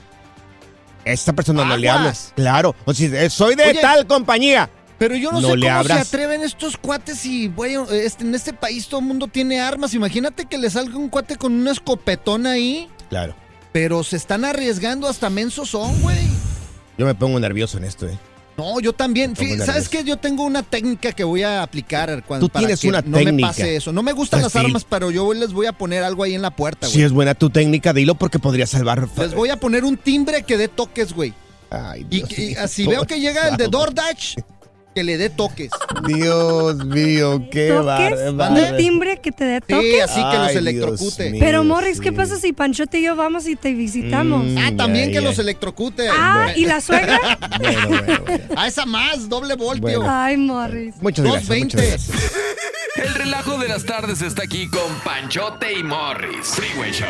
esta 1.04 1.34
persona 1.34 1.64
no 1.64 1.76
le 1.76 1.88
hablo. 1.88 2.08
Aguas. 2.08 2.32
Claro, 2.34 2.74
o 2.84 2.94
sea, 2.94 3.30
soy 3.30 3.54
de 3.56 3.64
Oye, 3.64 3.80
tal 3.80 4.06
compañía. 4.06 4.70
Pero 4.98 5.14
yo 5.16 5.30
no, 5.30 5.40
No 5.40 5.48
sé 5.54 5.60
cómo 5.60 5.84
se 5.84 5.92
atreven 5.92 6.42
estos 6.42 6.76
cuates 6.78 7.24
y, 7.26 7.48
güey, 7.48 7.76
este, 7.92 8.24
en 8.24 8.34
este 8.34 8.52
país 8.54 8.88
todo 8.88 9.00
el 9.00 9.06
mundo 9.06 9.28
tiene 9.28 9.60
armas. 9.60 9.92
Imagínate 9.92 10.46
que 10.46 10.56
le 10.56 10.70
salga 10.70 10.96
un 10.96 11.08
cuate 11.10 11.36
con 11.36 11.52
un 11.52 11.68
escopetón 11.68 12.46
ahí. 12.46 12.88
Claro. 13.10 13.34
Pero 13.72 14.02
se 14.02 14.16
están 14.16 14.44
arriesgando 14.46 15.06
hasta 15.06 15.28
mensos 15.28 15.68
son, 15.70 16.00
güey. 16.00 16.16
Yo 16.96 17.04
me 17.04 17.14
pongo 17.14 17.38
nervioso 17.38 17.76
en 17.76 17.84
esto, 17.84 18.08
¿eh? 18.08 18.18
No, 18.56 18.80
yo 18.80 18.94
también. 18.94 19.34
Fí- 19.36 19.62
¿Sabes 19.62 19.90
qué? 19.90 20.02
Yo 20.02 20.16
tengo 20.16 20.42
una 20.44 20.62
técnica 20.62 21.12
que 21.12 21.24
voy 21.24 21.42
a 21.42 21.62
aplicar 21.62 22.24
cuando 22.24 22.46
Tú 22.46 22.50
para 22.50 22.60
tienes 22.62 22.80
que 22.80 22.88
una 22.88 23.02
no 23.02 23.18
me 23.20 23.38
pase 23.42 23.76
eso. 23.76 23.92
No 23.92 24.02
me 24.02 24.12
gustan 24.14 24.40
Pues 24.40 24.54
las 24.54 24.62
sí. 24.62 24.66
armas, 24.66 24.86
pero 24.88 25.10
yo 25.10 25.34
les 25.34 25.52
voy 25.52 25.66
a 25.66 25.72
poner 25.72 26.02
algo 26.04 26.22
ahí 26.22 26.34
en 26.34 26.40
la 26.40 26.50
puerta, 26.56 26.86
Si 26.86 26.94
güey. 26.94 27.04
es 27.04 27.12
buena 27.12 27.34
tu 27.34 27.50
técnica, 27.50 27.92
dilo 27.92 28.14
porque 28.14 28.38
podría 28.38 28.66
salvar. 28.66 29.06
Les 29.18 29.34
voy 29.34 29.50
a 29.50 29.60
poner 29.60 29.84
un 29.84 29.98
timbre 29.98 30.42
que 30.44 30.56
dé 30.56 30.68
toques, 30.68 31.12
güey. 31.12 31.34
Ay, 31.68 32.06
Y, 32.08 32.16
Dios 32.22 32.38
y 32.38 32.40
mío. 32.46 32.58
así 32.62 32.86
veo 32.86 33.04
que 33.06 33.20
llega 33.20 33.48
el 33.48 33.58
de 33.58 33.68
DoorDash, 33.68 34.36
que 34.96 35.04
le 35.04 35.18
dé 35.18 35.28
toques. 35.28 35.68
Dios 36.06 36.76
mío, 36.86 37.46
qué 37.52 37.68
¿Toques? 37.68 37.84
bárbaro. 38.34 38.54
¿Un 38.54 38.76
timbre 38.78 39.20
que 39.20 39.30
te 39.30 39.44
dé 39.44 39.56
Sí, 39.58 39.74
toques? 39.74 40.02
así 40.04 40.22
que 40.30 40.38
los 40.38 40.54
electrocute. 40.56 41.22
Dios 41.22 41.32
mío. 41.32 41.40
Pero 41.44 41.64
Morris, 41.64 42.00
¿qué 42.00 42.08
sí. 42.08 42.14
pasa 42.14 42.36
si 42.36 42.54
Panchote 42.54 43.00
y 43.00 43.02
yo 43.02 43.14
vamos 43.14 43.46
y 43.46 43.56
te 43.56 43.74
visitamos? 43.74 44.46
Mm. 44.46 44.56
Ah, 44.56 44.72
también 44.74 45.12
que 45.12 45.20
los 45.20 45.38
electrocute. 45.38 46.08
Ah, 46.08 46.48
¿y 46.56 46.64
la 46.64 46.80
suegra? 46.80 47.20
Bueno, 47.58 47.88
bueno, 47.88 48.22
bueno. 48.26 48.44
A 48.56 48.66
esa 48.68 48.86
más, 48.86 49.28
doble 49.28 49.54
voltio. 49.54 49.82
Bueno. 49.82 50.06
Ay, 50.08 50.36
Morris. 50.38 50.94
Muchas 51.00 51.24
gracias. 51.24 51.48
220. 51.48 51.76
Muchas 51.76 52.08
gracias. 52.08 52.32
El 52.96 53.14
relajo 53.14 53.58
de 53.58 53.68
las 53.68 53.84
tardes 53.84 54.22
está 54.22 54.44
aquí 54.44 54.68
con 54.68 54.94
Panchote 55.04 55.78
y 55.78 55.82
Morris. 55.82 56.46
Freeway 56.54 56.92
Show. 56.92 57.06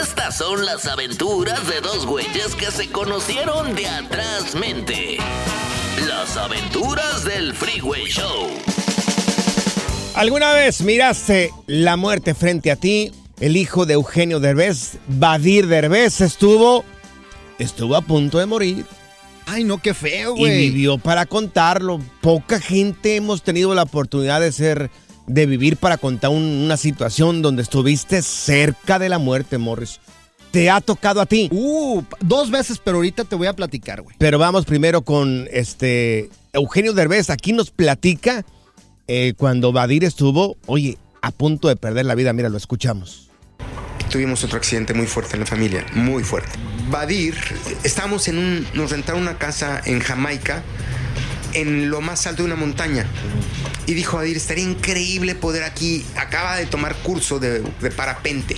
Estas 0.00 0.38
son 0.38 0.64
las 0.64 0.86
aventuras 0.86 1.68
de 1.68 1.80
dos 1.80 2.04
güeyes 2.06 2.54
que 2.56 2.70
se 2.72 2.88
conocieron 2.90 3.74
de 3.76 3.86
atrás 3.86 4.54
mente. 4.56 5.18
Las 6.00 6.36
aventuras 6.36 7.24
del 7.24 7.54
Freeway 7.54 8.04
Show. 8.06 8.48
¿Alguna 10.14 10.52
vez 10.52 10.82
miraste 10.82 11.50
la 11.66 11.96
muerte 11.96 12.34
frente 12.34 12.70
a 12.70 12.76
ti? 12.76 13.12
El 13.40 13.56
hijo 13.56 13.86
de 13.86 13.94
Eugenio 13.94 14.40
Derbez, 14.40 14.98
Badir 15.08 15.66
Derbez, 15.66 16.20
estuvo, 16.20 16.84
estuvo 17.58 17.96
a 17.96 18.00
punto 18.02 18.38
de 18.38 18.46
morir 18.46 18.84
Ay, 19.46 19.64
no, 19.64 19.78
qué 19.78 19.92
feo, 19.92 20.34
y 20.36 20.38
güey. 20.40 20.70
vivió 20.70 20.96
para 20.98 21.26
contarlo. 21.26 22.00
Poca 22.22 22.60
gente 22.60 23.16
hemos 23.16 23.42
tenido 23.42 23.74
la 23.74 23.82
oportunidad 23.82 24.40
de 24.40 24.52
ser, 24.52 24.90
de 25.26 25.46
vivir 25.46 25.76
para 25.76 25.98
contar 25.98 26.30
un- 26.30 26.42
una 26.64 26.76
situación 26.78 27.42
donde 27.42 27.62
estuviste 27.62 28.22
cerca 28.22 28.98
de 28.98 29.08
la 29.10 29.18
muerte, 29.18 29.58
Morris. 29.58 30.00
Te 30.54 30.70
ha 30.70 30.80
tocado 30.80 31.20
a 31.20 31.26
ti. 31.26 31.48
Uh, 31.50 32.00
dos 32.20 32.48
veces, 32.48 32.78
pero 32.78 32.98
ahorita 32.98 33.24
te 33.24 33.34
voy 33.34 33.48
a 33.48 33.54
platicar, 33.54 34.02
güey. 34.02 34.14
Pero 34.20 34.38
vamos 34.38 34.64
primero 34.64 35.02
con 35.02 35.48
este 35.50 36.30
Eugenio 36.52 36.92
Derbez. 36.92 37.28
Aquí 37.28 37.52
nos 37.52 37.72
platica 37.72 38.46
eh, 39.08 39.34
cuando 39.36 39.72
Badir 39.72 40.04
estuvo, 40.04 40.56
oye, 40.66 40.96
a 41.22 41.32
punto 41.32 41.66
de 41.66 41.74
perder 41.74 42.06
la 42.06 42.14
vida. 42.14 42.32
Mira, 42.32 42.50
lo 42.50 42.56
escuchamos. 42.56 43.30
Tuvimos 44.12 44.44
otro 44.44 44.56
accidente 44.56 44.94
muy 44.94 45.08
fuerte 45.08 45.34
en 45.34 45.40
la 45.40 45.46
familia, 45.46 45.84
muy 45.92 46.22
fuerte. 46.22 46.52
Badir, 46.88 47.34
estábamos 47.82 48.28
en 48.28 48.38
un, 48.38 48.66
nos 48.74 48.92
rentaron 48.92 49.22
una 49.22 49.38
casa 49.38 49.82
en 49.84 49.98
Jamaica, 49.98 50.62
en 51.54 51.90
lo 51.90 52.00
más 52.00 52.28
alto 52.28 52.44
de 52.44 52.46
una 52.46 52.56
montaña. 52.56 53.06
Y 53.88 53.94
dijo 53.94 54.18
Badir, 54.18 54.36
estaría 54.36 54.62
increíble 54.62 55.34
poder 55.34 55.64
aquí, 55.64 56.04
acaba 56.14 56.54
de 56.54 56.66
tomar 56.66 56.94
curso 57.02 57.40
de, 57.40 57.60
de 57.80 57.90
parapente. 57.90 58.56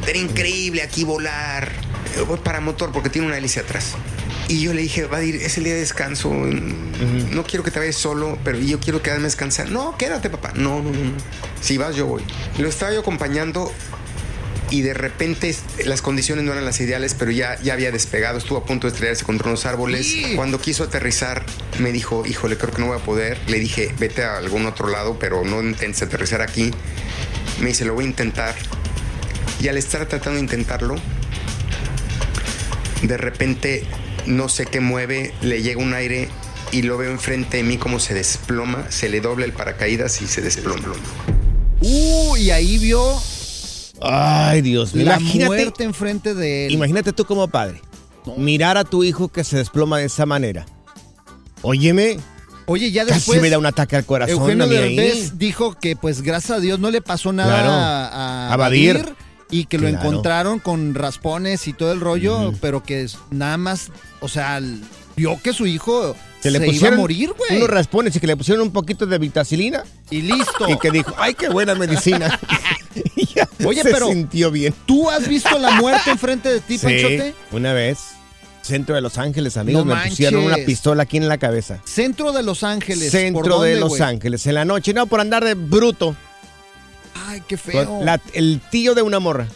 Estaría 0.00 0.22
increíble 0.22 0.82
aquí 0.82 1.04
volar, 1.04 1.70
eh, 2.16 2.36
para 2.42 2.60
motor, 2.60 2.92
porque 2.92 3.10
tiene 3.10 3.26
una 3.28 3.38
hélice 3.38 3.60
atrás. 3.60 3.94
Y 4.48 4.60
yo 4.60 4.74
le 4.74 4.82
dije, 4.82 5.04
Badir, 5.04 5.36
es 5.36 5.58
el 5.58 5.64
día 5.64 5.74
de 5.74 5.80
descanso, 5.80 6.32
no 6.32 7.44
quiero 7.44 7.62
que 7.62 7.70
te 7.70 7.78
vayas 7.78 7.94
solo, 7.94 8.36
pero 8.42 8.58
yo 8.58 8.80
quiero 8.80 9.00
quedarme 9.00 9.24
a 9.24 9.26
descansar. 9.26 9.70
No, 9.70 9.96
quédate, 9.96 10.28
papá. 10.28 10.52
No, 10.56 10.82
no, 10.82 10.90
no, 10.90 10.98
no. 10.98 11.12
Si 11.60 11.78
vas, 11.78 11.94
yo 11.94 12.06
voy. 12.06 12.22
Lo 12.58 12.68
estaba 12.68 12.92
yo 12.92 12.98
acompañando 13.00 13.72
y 14.70 14.82
de 14.82 14.94
repente 14.94 15.54
las 15.84 16.02
condiciones 16.02 16.44
no 16.44 16.52
eran 16.52 16.64
las 16.64 16.80
ideales, 16.80 17.14
pero 17.14 17.30
ya, 17.30 17.60
ya 17.60 17.74
había 17.74 17.92
despegado, 17.92 18.38
estuvo 18.38 18.58
a 18.58 18.64
punto 18.64 18.86
de 18.86 18.92
estrellarse 18.92 19.24
contra 19.24 19.48
unos 19.48 19.66
árboles. 19.66 20.06
Sí. 20.06 20.32
Cuando 20.36 20.60
quiso 20.60 20.84
aterrizar, 20.84 21.44
me 21.78 21.92
dijo, 21.92 22.24
híjole, 22.26 22.56
creo 22.56 22.72
que 22.72 22.80
no 22.80 22.88
voy 22.88 22.98
a 22.98 23.02
poder. 23.02 23.38
Le 23.48 23.58
dije, 23.58 23.94
vete 23.98 24.24
a 24.24 24.36
algún 24.38 24.66
otro 24.66 24.88
lado, 24.88 25.18
pero 25.18 25.44
no 25.44 25.62
intentes 25.62 26.02
aterrizar 26.02 26.40
aquí. 26.40 26.70
Me 27.60 27.68
dice, 27.68 27.84
lo 27.84 27.94
voy 27.94 28.04
a 28.04 28.08
intentar. 28.08 28.54
Y 29.60 29.68
al 29.68 29.76
estar 29.76 30.06
tratando 30.06 30.36
de 30.36 30.40
intentarlo, 30.42 30.96
de 33.02 33.16
repente 33.16 33.84
no 34.26 34.48
sé 34.48 34.66
qué 34.66 34.80
mueve, 34.80 35.34
le 35.42 35.62
llega 35.62 35.80
un 35.82 35.94
aire 35.94 36.28
y 36.72 36.82
lo 36.82 36.96
veo 36.98 37.10
enfrente 37.10 37.58
de 37.58 37.62
mí 37.64 37.76
como 37.78 37.98
se 37.98 38.14
desploma, 38.14 38.86
se 38.90 39.08
le 39.08 39.20
dobla 39.20 39.44
el 39.44 39.52
paracaídas 39.52 40.20
y 40.22 40.26
se 40.26 40.40
desploma. 40.40 40.88
Uh, 41.80 42.36
y 42.36 42.50
ahí 42.50 42.78
vio 42.78 43.02
Ay, 44.02 44.62
Dios 44.62 44.94
mío. 44.94 45.06
la 45.06 45.16
Imagínate, 45.18 45.46
muerte 45.46 45.84
enfrente 45.84 46.34
de 46.34 46.66
él. 46.66 46.72
imagínate 46.72 47.12
tú 47.12 47.24
como 47.24 47.48
padre. 47.48 47.80
Mirar 48.36 48.76
a 48.78 48.84
tu 48.84 49.02
hijo 49.04 49.28
que 49.28 49.44
se 49.44 49.56
desploma 49.58 49.98
de 49.98 50.04
esa 50.06 50.24
manera. 50.26 50.66
Óyeme, 51.62 52.18
Oye, 52.66 52.92
ya 52.92 53.02
casi 53.04 53.14
después 53.14 53.42
me 53.42 53.50
da 53.50 53.58
un 53.58 53.66
ataque 53.66 53.96
al 53.96 54.04
corazón. 54.04 54.36
Eugenio 54.38 54.64
a 54.64 54.66
mí 54.68 54.76
ahí. 54.76 55.30
Dijo 55.34 55.74
que 55.74 55.96
pues 55.96 56.22
gracias 56.22 56.58
a 56.58 56.60
Dios 56.60 56.78
no 56.78 56.90
le 56.90 57.02
pasó 57.02 57.32
nada 57.32 57.50
Claro. 57.58 57.70
a, 57.72 58.52
A 58.52 58.56
Badir. 58.56 58.98
Badir 58.98 59.14
y 59.50 59.64
que 59.66 59.78
lo 59.78 59.88
encontraron 59.88 60.58
con 60.60 60.94
raspones 60.94 61.66
y 61.68 61.72
todo 61.72 61.92
el 61.92 62.00
rollo, 62.00 62.52
pero 62.60 62.82
que 62.82 63.06
nada 63.30 63.56
más, 63.56 63.90
o 64.20 64.28
sea, 64.28 64.60
vio 65.16 65.40
que 65.42 65.52
su 65.52 65.66
hijo 65.66 66.14
Que 66.42 66.50
le 66.50 66.58
se 66.60 66.68
iba 66.68 66.88
a 66.88 66.92
morir, 66.92 67.32
güey. 67.36 67.56
unos 67.58 67.68
raspones 67.70 68.14
y 68.16 68.20
que 68.20 68.26
le 68.26 68.36
pusieron 68.36 68.62
un 68.62 68.72
poquito 68.72 69.06
de 69.06 69.18
vitacilina 69.18 69.82
Y 70.10 70.22
listo. 70.22 70.68
y 70.68 70.78
que 70.78 70.90
dijo, 70.90 71.14
ay, 71.18 71.34
qué 71.34 71.48
buena 71.48 71.74
medicina. 71.74 72.38
Y 73.16 73.26
ya 73.26 73.48
Oye, 73.64 73.82
se 73.82 73.90
pero- 73.92 74.08
sintió 74.08 74.50
bien. 74.50 74.74
¿Tú 74.86 75.08
has 75.10 75.28
visto 75.28 75.56
la 75.58 75.72
muerte 75.72 76.10
enfrente 76.10 76.48
de 76.48 76.60
ti, 76.60 76.76
Panchote? 76.78 77.34
una 77.52 77.72
vez, 77.72 77.98
centro 78.62 78.94
de 78.96 79.00
Los 79.00 79.16
Ángeles, 79.18 79.56
amigos, 79.56 79.86
No 79.86 79.94
me 79.94 80.08
pusieron 80.08 80.42
una 80.44 80.56
pistola 80.56 81.04
aquí 81.04 81.16
en 81.18 81.28
la 81.28 81.38
cabeza. 81.38 81.80
Centro 81.84 82.32
de 82.32 82.42
Los 82.42 82.64
Ángeles. 82.64 83.10
¿por 83.12 83.20
Centro 83.20 83.48
dónde, 83.56 83.74
de 83.74 83.80
Los? 83.80 84.00
Ángeles, 84.00 84.44
en 84.46 84.54
la 84.54 84.64
noche, 84.64 84.92
no, 84.92 85.06
por 85.06 85.20
andar 85.20 85.44
de 85.44 85.54
bruto. 85.54 86.16
Ay, 87.26 87.42
qué 87.46 87.56
feo. 87.56 88.00
La- 88.02 88.20
el 88.32 88.60
tío 88.70 88.94
de 88.94 89.02
una 89.02 89.18
morra. 89.20 89.46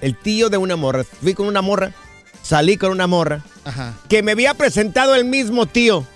El 0.00 0.16
tío 0.16 0.48
de 0.50 0.56
una 0.56 0.76
morra. 0.76 1.04
Fui 1.04 1.34
con 1.34 1.46
una 1.46 1.60
morra, 1.62 1.92
salí 2.42 2.76
con 2.76 2.90
una 2.90 3.06
morra, 3.06 3.42
Ajá. 3.64 3.94
que 4.08 4.22
me 4.22 4.32
había 4.32 4.54
presentado 4.54 5.14
el 5.14 5.24
mismo 5.24 5.66
tío. 5.66 6.06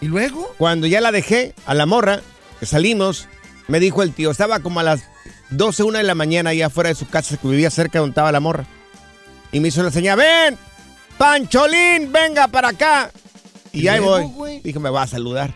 ¿Y 0.00 0.06
luego? 0.06 0.54
Cuando 0.58 0.86
ya 0.86 1.00
la 1.00 1.12
dejé 1.12 1.54
a 1.66 1.74
la 1.74 1.86
morra, 1.86 2.20
que 2.58 2.66
salimos, 2.66 3.26
me 3.68 3.80
dijo 3.80 4.02
el 4.02 4.12
tío, 4.14 4.30
estaba 4.30 4.60
como 4.60 4.80
a 4.80 4.82
las 4.84 5.02
12, 5.50 5.82
una 5.82 5.98
de 5.98 6.04
la 6.04 6.14
mañana 6.14 6.50
allá 6.50 6.66
afuera 6.66 6.88
de 6.90 6.94
su 6.94 7.08
casa, 7.08 7.36
que 7.36 7.48
vivía 7.48 7.70
cerca 7.70 7.98
donde 7.98 8.12
estaba 8.12 8.32
la 8.32 8.40
morra. 8.40 8.64
Y 9.52 9.60
me 9.60 9.68
hizo 9.68 9.82
la 9.82 9.90
señal, 9.90 10.16
ven, 10.18 10.56
Pancholín, 11.18 12.10
venga 12.12 12.48
para 12.48 12.68
acá. 12.68 13.10
Y, 13.72 13.82
¿Y 13.82 13.88
ahí 13.88 13.98
luego, 14.00 14.16
voy. 14.18 14.26
güey? 14.34 14.60
Dijo, 14.62 14.80
me 14.80 14.90
va 14.90 15.02
a 15.02 15.06
saludar. 15.06 15.54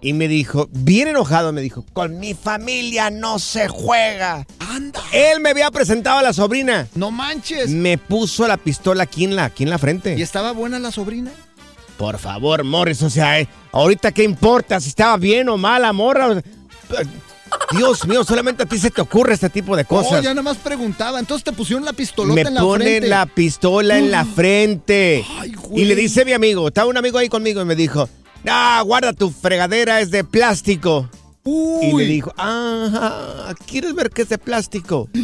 Y 0.00 0.12
me 0.12 0.28
dijo, 0.28 0.68
bien 0.70 1.08
enojado, 1.08 1.52
me 1.52 1.60
dijo, 1.60 1.84
con 1.92 2.20
mi 2.20 2.32
familia 2.34 3.10
no 3.10 3.38
se 3.40 3.66
juega. 3.68 4.46
Anda. 4.60 5.00
Él 5.12 5.40
me 5.40 5.50
había 5.50 5.70
presentado 5.72 6.18
a 6.18 6.22
la 6.22 6.32
sobrina. 6.32 6.86
No 6.94 7.10
manches. 7.10 7.68
Me 7.70 7.98
puso 7.98 8.46
la 8.46 8.56
pistola 8.58 9.02
aquí 9.04 9.24
en 9.24 9.34
la, 9.34 9.46
aquí 9.46 9.64
en 9.64 9.70
la 9.70 9.78
frente. 9.78 10.14
¿Y 10.16 10.22
estaba 10.22 10.52
buena 10.52 10.78
la 10.78 10.92
sobrina? 10.92 11.32
Por 11.96 12.18
favor, 12.18 12.62
Morris, 12.62 13.02
o 13.02 13.10
sea, 13.10 13.40
eh, 13.40 13.48
ahorita 13.72 14.12
qué 14.12 14.22
importa 14.22 14.78
si 14.78 14.90
estaba 14.90 15.16
bien 15.16 15.48
o 15.48 15.56
mala, 15.56 15.92
morra. 15.92 16.32
Eh, 16.38 16.42
Dios 17.76 18.06
mío, 18.06 18.22
solamente 18.22 18.62
a 18.62 18.66
ti 18.66 18.78
se 18.78 18.90
te 18.90 19.00
ocurre 19.00 19.34
este 19.34 19.50
tipo 19.50 19.74
de 19.76 19.82
Oh, 19.82 19.86
cosas. 19.88 20.22
ya 20.22 20.30
nada 20.30 20.42
más 20.42 20.58
preguntaba. 20.58 21.18
Entonces 21.18 21.42
te 21.44 21.52
pusieron 21.52 21.84
la 21.84 21.92
pistolota 21.92 22.34
Me 22.40 22.48
en 22.48 22.54
la 22.54 22.60
ponen 22.60 22.86
frente. 22.88 23.08
la 23.08 23.26
pistola 23.26 23.98
en 23.98 24.10
la 24.12 24.24
frente. 24.36 25.24
Ay, 25.40 25.52
güey. 25.54 25.82
y 25.82 25.86
le 25.86 25.96
dice 25.96 26.24
mi 26.24 26.32
amigo, 26.34 26.68
estaba 26.68 26.88
un 26.88 26.96
amigo 26.96 27.18
ahí 27.18 27.28
conmigo 27.28 27.60
y 27.60 27.64
me 27.64 27.74
dijo, 27.74 28.08
ah, 28.46 28.82
guarda 28.84 29.12
tu 29.12 29.30
fregadera, 29.30 30.00
es 30.00 30.10
de 30.10 30.24
plástico. 30.24 31.08
Uy. 31.44 31.86
Y 31.86 31.96
le 31.96 32.04
dijo, 32.12 32.32
ah, 32.36 33.54
¿quieres 33.66 33.94
ver 33.94 34.10
que 34.10 34.22
es 34.22 34.28
de 34.28 34.38
plástico? 34.38 35.08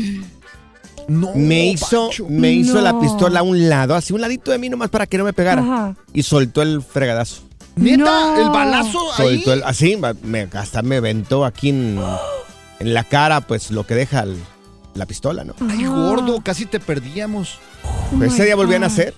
No, 1.07 1.35
Me 1.35 1.67
hizo, 1.67 2.07
Pancho. 2.09 2.27
me 2.31 2.51
hizo 2.51 2.81
la 2.81 2.99
pistola 2.99 3.41
a 3.41 3.43
un 3.43 3.69
lado, 3.69 3.95
así 3.95 4.15
un 4.15 4.23
ladito 4.23 4.51
de 4.53 4.59
mí 4.59 4.71
nomás 4.71 4.89
para 4.89 5.07
que 5.07 5.19
no 5.19 5.25
me 5.25 5.35
pegara. 5.35 5.61
Ajá. 5.61 5.95
Y 6.15 6.23
soltó 6.23 6.63
el 6.63 6.81
fregadazo. 6.81 7.43
¿Neta? 7.77 8.05
No. 8.05 8.39
¿El 8.41 8.49
balazo 8.49 9.01
ahí? 9.19 9.35
Soltó 9.37 9.53
el, 9.53 9.63
así, 9.65 9.99
me, 10.23 10.49
hasta 10.55 10.81
me 10.81 10.97
aventó 10.97 11.45
aquí 11.45 11.69
en, 11.69 12.01
en 12.81 12.95
la 12.95 13.05
cara, 13.05 13.43
pues 13.43 13.71
lo 13.71 13.87
que 13.87 13.95
deja 13.95 14.23
el- 14.23 14.39
la 14.95 15.05
pistola, 15.05 15.45
¿no? 15.45 15.55
Ay, 15.69 15.85
gordo, 15.85 16.41
casi 16.43 16.65
te 16.65 16.81
perdíamos. 16.81 17.59
Oh 18.19 18.23
Ese 18.25 18.47
día 18.47 18.57
volvían 18.57 18.83
a 18.85 18.87
hacer. 18.87 19.13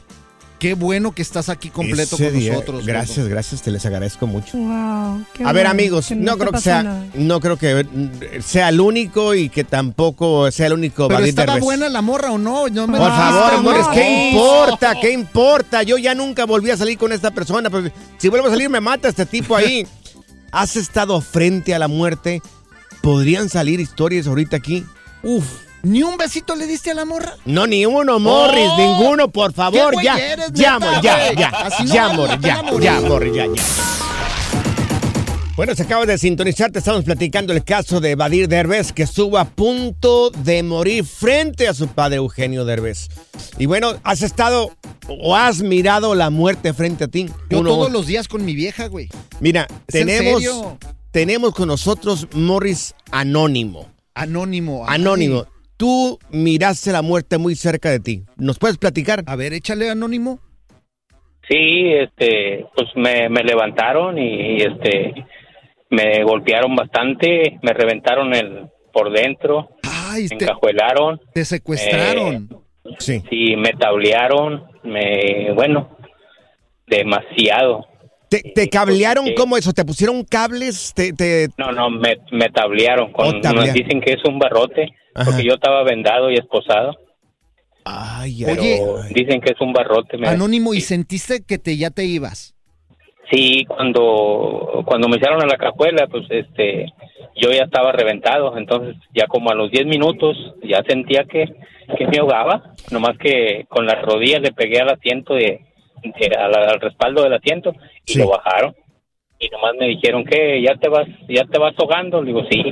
Qué 0.59 0.73
bueno 0.73 1.13
que 1.13 1.21
estás 1.21 1.51
aquí 1.51 1.69
completo 1.69 2.17
Ese 2.17 2.31
con 2.31 2.39
día- 2.39 2.53
nosotros. 2.55 2.87
Gracias, 2.87 3.29
gracias, 3.29 3.61
te 3.61 3.71
les 3.71 3.85
agradezco 3.85 4.27
mucho. 4.27 4.57
Wow. 4.57 5.25
qué 5.35 5.43
A 5.45 5.53
ver, 5.53 5.65
bueno 5.67 5.71
amigos, 5.71 6.07
que 6.07 6.15
no, 6.17 6.39
creo 6.39 6.51
que 6.53 6.61
sea, 6.61 6.83
nada. 6.83 7.05
no 7.15 7.41
creo 7.41 7.59
que 7.59 7.87
sea 8.43 8.71
el 8.71 8.81
único 8.81 9.35
y 9.35 9.51
que 9.51 9.65
tampoco 9.65 10.51
sea 10.51 10.69
el 10.69 10.73
único 10.73 11.09
Pero 11.09 11.21
estaba 11.25 11.55
Derbez. 11.55 11.63
buena 11.65 11.89
la 11.91 12.01
morra 12.01 12.33
o 12.33 12.39
no? 12.39 12.69
No 12.69 12.87
me 12.87 12.97
Por 12.97 13.11
favor, 13.11 13.53
amores, 13.55 13.87
¿qué 13.93 14.31
importa? 14.31 14.95
¿Qué 14.99 15.13
importa? 15.13 15.83
Yo 15.83 15.99
ya 15.99 16.15
nunca 16.15 16.47
volví 16.47 16.71
a 16.71 16.77
salir 16.79 16.97
con 16.97 17.13
esta 17.13 17.31
persona. 17.33 17.69
Pero 17.69 17.91
si 18.17 18.29
vuelvo 18.31 18.47
a 18.47 18.51
salir, 18.51 18.71
me 18.71 18.81
mata 18.81 19.09
este 19.09 19.27
tipo 19.27 19.55
ahí. 19.57 19.87
Has 20.53 20.77
estado 20.77 21.21
frente 21.21 21.75
a 21.75 21.79
la 21.79 21.89
muerte. 21.89 22.41
¿Podrían 23.03 23.51
salir 23.51 23.79
historias 23.79 24.27
ahorita 24.27 24.57
aquí? 24.57 24.87
Uf. 25.23 25.45
¿Ni 25.87 26.03
un 26.03 26.17
besito 26.17 26.57
le 26.57 26.67
diste 26.67 26.91
a 26.91 26.95
la 26.95 27.05
morra? 27.05 27.37
No, 27.45 27.67
ni 27.67 27.87
uno, 27.87 28.19
Morris, 28.19 28.69
Oh, 28.73 28.77
ninguno, 28.77 29.29
por 29.29 29.53
favor, 29.53 29.95
qué 29.97 30.05
ya. 30.05 30.19
eres, 30.19 30.51
ya, 30.53 30.79
neta, 30.81 31.01
ya, 31.01 31.33
ya. 31.33 31.49
Así 31.49 31.87
ya, 31.87 32.09
Morris, 32.09 32.39
ya, 32.41 32.61
ya, 32.81 33.01
Morris, 33.03 33.33
ya, 33.35 33.47
ya. 33.47 33.63
Bueno, 35.57 35.75
se 35.75 35.85
acaba 35.85 36.05
de 36.05 36.19
sintonizar, 36.19 36.71
te 36.71 36.81
estamos 36.81 37.05
platicando 37.05 37.53
el 37.55 37.65
caso 37.65 37.99
de 38.01 38.15
Badir 38.15 38.47
Derbez, 38.49 38.93
que 38.93 39.05
estuvo 39.05 39.39
a 39.39 39.45
punto 39.47 40.31
de 40.31 40.63
morir 40.63 41.05
frente 41.05 41.67
a 41.69 41.73
su 41.73 41.87
padre 41.89 42.17
Eugenio 42.17 42.65
Derbez. 42.67 43.09
Y 43.57 43.65
bueno, 43.67 43.95
has 44.03 44.21
estado 44.23 44.73
o 45.09 45.35
has 45.37 45.63
mirado 45.63 46.15
la 46.15 46.29
muerte 46.31 46.75
frente 46.75 47.05
a 47.05 47.09
ti. 47.09 47.31
Yo 47.49 47.61
Uno- 47.61 47.71
todos 47.71 47.93
los 47.93 48.07
días 48.07 48.29
con 48.29 48.45
mi 48.45 48.55
vieja, 48.55 48.89
güey. 48.89 49.09
Mira, 49.41 49.67
¿Es 49.87 49.95
en 49.95 50.07
tenemos, 50.09 50.43
serio? 50.43 50.79
tenemos 51.11 51.55
con 51.55 51.69
nosotros 51.69 52.27
Morris 52.33 52.95
Anónimo. 53.11 53.87
Anónimo. 54.15 54.85
Anónimo, 54.87 55.47
tú 55.77 56.19
miraste 56.31 56.93
la 56.93 57.03
muerte 57.03 57.39
muy 57.39 57.55
cerca 57.55 57.91
de 57.91 58.01
ti. 58.01 58.23
¿Nos 58.37 58.59
puedes 58.59 58.79
platicar? 58.79 59.23
A 59.27 59.37
ver, 59.37 59.53
échale 59.53 59.91
anónimo. 59.91 60.41
Sí, 61.49 61.93
este, 61.93 62.67
pues 62.75 62.89
me, 62.97 63.29
me 63.29 63.45
levantaron 63.45 64.19
y, 64.19 64.57
y, 64.57 64.63
este, 64.63 65.15
me 65.91 66.25
golpearon 66.25 66.75
bastante, 66.75 67.59
me 67.63 67.73
reventaron 67.73 68.35
el 68.35 68.69
por 68.93 69.13
dentro, 69.13 69.69
Ay, 69.83 70.27
me 70.31 70.37
te, 70.39 70.45
encajuelaron, 70.45 71.21
te 71.35 71.45
secuestraron. 71.45 72.49
Sí. 72.99 73.23
sí, 73.29 73.57
me 73.57 73.73
tablearon, 73.73 74.65
me, 74.85 75.53
bueno, 75.53 75.97
demasiado. 76.87 77.87
¿Te, 78.29 78.43
te 78.55 78.69
cablearon 78.69 79.27
Sí. 79.27 79.35
cómo 79.35 79.57
eso? 79.57 79.73
¿Te 79.73 79.85
pusieron 79.85 80.25
cables? 80.25 80.93
¿Te, 80.95 81.13
te- 81.13 81.49
No, 81.59 81.71
no, 81.73 81.91
me, 81.91 82.17
me 82.33 82.49
tablearon, 82.51 83.13
con, 83.13 83.27
Oh, 83.27 83.41
tablearon. 83.41 83.67
nos 83.67 83.73
dicen 83.75 84.01
que 84.01 84.13
es 84.15 84.25
un 84.29 84.39
barrote, 84.39 84.89
Ajá. 85.15 85.31
porque 85.31 85.45
yo 85.47 85.55
estaba 85.55 85.83
vendado 85.85 86.31
y 86.31 86.35
esposado, 86.35 86.97
Ay, 87.89 88.45
Oye, 88.45 88.81
pero 88.81 89.03
dicen 89.15 89.41
que 89.41 89.53
es 89.53 89.61
un 89.61 89.73
barrote. 89.73 90.19
me- 90.19 90.27
Anónimo, 90.27 90.75
¿y 90.75 90.81
sentiste 90.81 91.45
que 91.47 91.57
te 91.59 91.77
ya 91.77 91.91
te 91.91 92.05
ibas? 92.05 92.53
Sí, 93.31 93.65
cuando, 93.69 94.83
cuando 94.87 95.09
me 95.09 95.19
echaron 95.19 95.41
a 95.43 95.47
la 95.47 95.57
cajuela, 95.57 96.09
pues 96.09 96.25
este, 96.31 96.87
yo 97.41 97.51
ya 97.53 97.63
estaba 97.63 97.93
reventado, 97.93 98.57
entonces 98.59 98.97
ya 99.15 99.27
como 99.29 99.51
a 99.51 99.55
los 99.55 99.71
10 99.71 99.87
minutos 99.87 100.37
ya 100.69 100.83
sentía 100.89 101.25
que, 101.25 101.45
que 101.97 102.07
me 102.09 102.19
ahogaba, 102.19 102.75
nomás 102.91 103.17
que 103.19 103.67
con 103.69 103.87
las 103.87 104.03
rodillas 104.03 104.41
le 104.43 104.53
pegué 104.53 104.81
al 104.81 104.91
asiento 104.91 105.35
de, 105.35 105.61
de- 106.03 106.37
a 106.37 106.49
la- 106.49 106.71
al 106.71 106.81
respaldo 106.81 107.23
del 107.23 107.35
asiento 107.35 107.73
y 108.05 108.13
Sí. 108.13 108.19
lo 108.19 108.29
bajaron. 108.29 108.75
Y 109.39 109.49
nomás 109.51 109.73
me 109.79 109.87
dijeron 109.89 110.25
que 110.25 110.63
ya 110.63 110.77
te 110.77 110.89
vas, 110.89 111.07
ya 111.29 111.45
te 111.45 111.59
vas 111.59 111.75
ahogando, 111.79 112.23
le 112.23 112.29
digo 112.33 112.43
sí. 112.51 112.63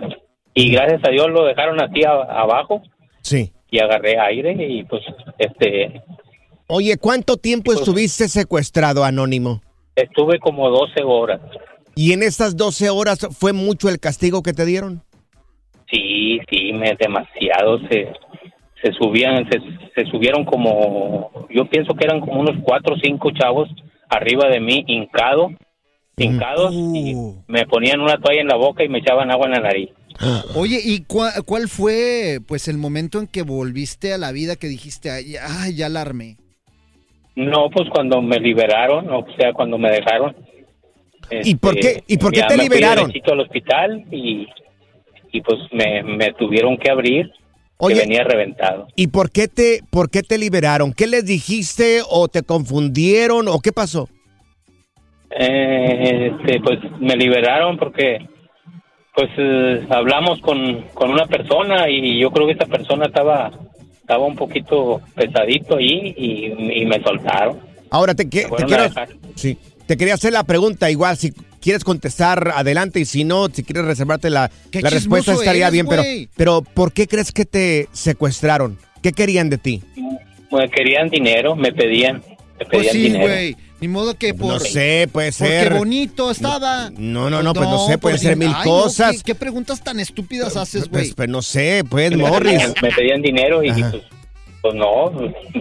Y 0.54 0.72
gracias 0.72 1.00
a 1.06 1.10
Dios 1.10 1.28
lo 1.30 1.44
dejaron 1.44 1.80
así 1.82 2.04
a- 2.04 2.12
abajo 2.40 2.80
Sí. 3.20 3.52
y 3.70 3.80
agarré 3.80 4.18
aire 4.18 4.54
y 4.58 4.84
pues 4.84 5.02
este 5.38 6.02
Oye, 6.66 6.96
¿cuánto 6.96 7.36
tiempo 7.36 7.66
Pues- 7.66 7.80
estuviste 7.80 8.26
secuestrado, 8.28 9.04
Anónimo? 9.04 9.60
estuve 9.96 10.38
como 10.38 10.70
12 10.70 11.02
horas. 11.04 11.40
¿Y 11.94 12.12
en 12.14 12.22
estas 12.22 12.56
12 12.56 12.88
horas 12.88 13.18
fue 13.38 13.52
mucho 13.52 13.88
el 13.90 14.00
castigo 14.00 14.42
que 14.42 14.54
te 14.54 14.64
dieron? 14.64 15.02
Sí, 15.92 16.40
sí, 16.50 16.72
me 16.72 16.94
demasiado 16.98 17.78
se 17.88 18.08
se 18.84 18.92
subían 18.92 19.48
se, 19.50 19.58
se 19.94 20.10
subieron 20.10 20.44
como 20.44 21.30
yo 21.50 21.64
pienso 21.70 21.94
que 21.94 22.04
eran 22.04 22.20
como 22.20 22.40
unos 22.40 22.56
cuatro 22.62 22.94
o 22.94 22.98
cinco 23.02 23.30
chavos 23.32 23.68
arriba 24.08 24.48
de 24.48 24.60
mí 24.60 24.84
hincado 24.86 25.48
hincados 26.16 26.72
y 26.72 27.14
Uh. 27.16 27.42
me 27.48 27.66
ponían 27.66 28.00
una 28.00 28.18
toalla 28.18 28.40
en 28.42 28.46
la 28.48 28.56
boca 28.56 28.84
y 28.84 28.88
me 28.88 28.98
echaban 28.98 29.32
agua 29.32 29.46
en 29.46 29.52
la 29.52 29.60
nariz. 29.60 29.90
Oye, 30.54 30.78
¿y 30.84 31.00
cua- 31.00 31.42
cuál 31.44 31.66
fue 31.68 32.38
pues 32.46 32.68
el 32.68 32.78
momento 32.78 33.18
en 33.18 33.26
que 33.26 33.42
volviste 33.42 34.12
a 34.12 34.18
la 34.18 34.30
vida 34.30 34.54
que 34.54 34.68
dijiste, 34.68 35.10
ay, 35.10 35.34
ay, 35.42 35.74
ya 35.74 35.88
la 35.88 36.02
armé? 36.02 36.36
No, 37.34 37.68
pues 37.68 37.88
cuando 37.90 38.22
me 38.22 38.38
liberaron, 38.38 39.10
o 39.12 39.26
sea, 39.36 39.52
cuando 39.52 39.76
me 39.76 39.90
dejaron. 39.90 40.36
¿Y 41.42 41.56
por 41.56 41.74
qué- 41.74 42.04
y 42.06 42.16
por 42.18 42.30
qué 42.30 42.40
ya 42.40 42.46
te 42.46 42.56
me 42.58 42.66
fui 42.66 42.76
liberaron? 42.76 43.06
derechito 43.08 43.32
al 43.32 43.40
hospital 43.40 44.04
y, 44.12 44.46
y 45.32 45.40
pues 45.40 45.58
me, 45.72 46.04
me 46.04 46.32
tuvieron 46.34 46.76
que 46.76 46.92
abrir, 46.92 47.32
Oye. 47.78 47.94
que 47.96 48.00
venía 48.02 48.24
reventado. 48.24 48.86
¿Y 48.96 49.08
por 49.08 49.30
qué 49.30 49.48
te, 49.48 49.80
por 49.90 50.10
qué 50.10 50.22
te 50.22 50.38
liberaron? 50.38 50.92
¿Qué 50.92 51.06
les 51.06 51.24
dijiste 51.26 52.00
o 52.08 52.28
te 52.28 52.42
confundieron 52.42 53.48
o 53.48 53.60
qué 53.60 53.72
pasó? 53.72 54.08
eh, 55.36 56.30
este, 56.32 56.60
pues 56.60 56.78
me 57.00 57.16
liberaron 57.16 57.76
porque 57.76 58.18
pues 59.14 59.30
eh, 59.36 59.84
hablamos 59.90 60.40
con, 60.40 60.82
con 60.94 61.10
una 61.10 61.26
persona 61.26 61.88
y 61.88 62.20
yo 62.20 62.30
creo 62.30 62.46
que 62.46 62.52
esa 62.52 62.66
persona 62.66 63.06
estaba 63.06 63.50
estaba 64.00 64.26
un 64.26 64.36
poquito 64.36 65.00
pesadito 65.14 65.76
ahí 65.76 66.14
y, 66.16 66.80
y 66.82 66.84
me 66.86 67.02
soltaron. 67.02 67.58
Ahora 67.90 68.14
te, 68.14 68.28
que- 68.28 68.44
te 68.56 68.64
quiero, 68.64 68.84
sí, 69.34 69.56
te 69.86 69.96
quería 69.96 70.14
hacer 70.14 70.32
la 70.32 70.44
pregunta 70.44 70.90
igual, 70.90 71.16
si 71.16 71.32
quieres 71.64 71.82
contestar 71.82 72.52
adelante 72.54 73.00
y 73.00 73.06
si 73.06 73.24
no, 73.24 73.48
si 73.48 73.64
quieres 73.64 73.86
reservarte 73.86 74.28
la, 74.30 74.50
la 74.72 74.90
respuesta 74.90 75.32
estaría 75.32 75.62
eres, 75.68 75.72
bien, 75.72 75.86
pero, 75.88 76.02
pero 76.36 76.62
¿por 76.62 76.92
qué 76.92 77.08
crees 77.08 77.32
que 77.32 77.46
te 77.46 77.88
secuestraron? 77.92 78.78
¿Qué 79.02 79.12
querían 79.12 79.48
de 79.48 79.56
ti? 79.58 79.82
Me 80.52 80.68
querían 80.70 81.08
dinero, 81.08 81.56
me 81.56 81.72
pedían, 81.72 82.22
me 82.58 82.66
Pues 82.66 82.68
pedían 82.68 82.92
sí, 82.92 83.02
dinero. 83.04 83.24
güey. 83.26 83.56
Ni 83.80 83.88
modo 83.88 84.14
que 84.14 84.32
por... 84.34 84.52
no 84.52 84.60
sé, 84.60 85.08
puede 85.12 85.32
Porque 85.32 85.48
ser. 85.60 85.74
bonito 85.74 86.30
estaba. 86.30 86.90
No, 86.96 87.28
no, 87.28 87.42
no, 87.42 87.52
pues 87.54 87.68
no 87.68 87.86
sé, 87.86 87.98
puede 87.98 88.18
ser 88.18 88.36
mil 88.36 88.48
Ay, 88.48 88.54
no, 88.54 88.62
cosas. 88.64 89.16
¿qué, 89.16 89.22
qué 89.24 89.34
preguntas 89.34 89.82
tan 89.82 89.98
estúpidas 90.00 90.56
haces, 90.56 90.88
Pues, 90.88 91.06
güey? 91.06 91.14
pues 91.14 91.28
no 91.28 91.42
sé, 91.42 91.82
pues 91.88 92.10
me, 92.12 92.18
Morris. 92.18 92.52
pedían, 92.54 92.74
me 92.82 92.90
pedían 92.92 93.22
dinero 93.22 93.62
y 93.64 93.70
pues, 93.72 93.94
pues 94.62 94.74
no, 94.74 95.12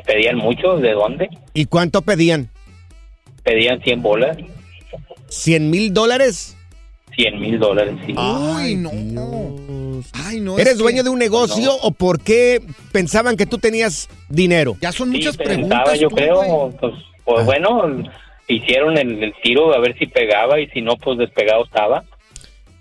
pedían 0.06 0.38
mucho, 0.38 0.78
¿de 0.78 0.92
dónde? 0.92 1.30
¿Y 1.54 1.66
cuánto 1.66 2.02
pedían? 2.02 2.50
Pedían 3.44 3.82
100 3.82 4.02
bolas, 4.02 4.38
¿Cien 5.34 5.70
mil 5.70 5.94
dólares? 5.94 6.56
100 7.16 7.40
mil 7.40 7.60
dólares, 7.60 7.94
sí. 8.08 8.14
Uy, 8.18 8.76
no. 8.76 8.90
Dios. 8.92 10.06
Ay, 10.14 10.40
no. 10.40 10.58
¿Eres 10.58 10.74
que 10.74 10.80
dueño 10.80 11.04
de 11.04 11.10
un 11.12 11.20
negocio 11.20 11.72
o 11.82 11.92
por 11.92 12.20
qué 12.20 12.60
pensaban 12.92 13.38
que 13.38 13.46
tú 13.46 13.60
tenías 13.60 14.10
dinero? 14.30 14.76
Ya 14.82 14.92
son 14.92 15.12
Sí, 15.12 15.18
muchas 15.18 15.38
pensaba, 15.38 15.56
preguntas. 15.84 16.00
yo 16.00 16.10
tú, 16.10 16.16
creo, 16.16 16.72
pues, 16.80 16.94
pues 17.24 17.40
Ah. 17.42 17.44
bueno, 17.44 18.04
hicieron 18.48 18.98
el, 18.98 19.24
el 19.24 19.34
tiro 19.44 19.76
a 19.76 19.80
ver 19.80 19.96
si 20.00 20.08
pegaba 20.08 20.60
y 20.60 20.68
si 20.70 20.82
no, 20.82 20.96
pues 20.98 21.20
despegado 21.20 21.66
estaba. 21.66 22.04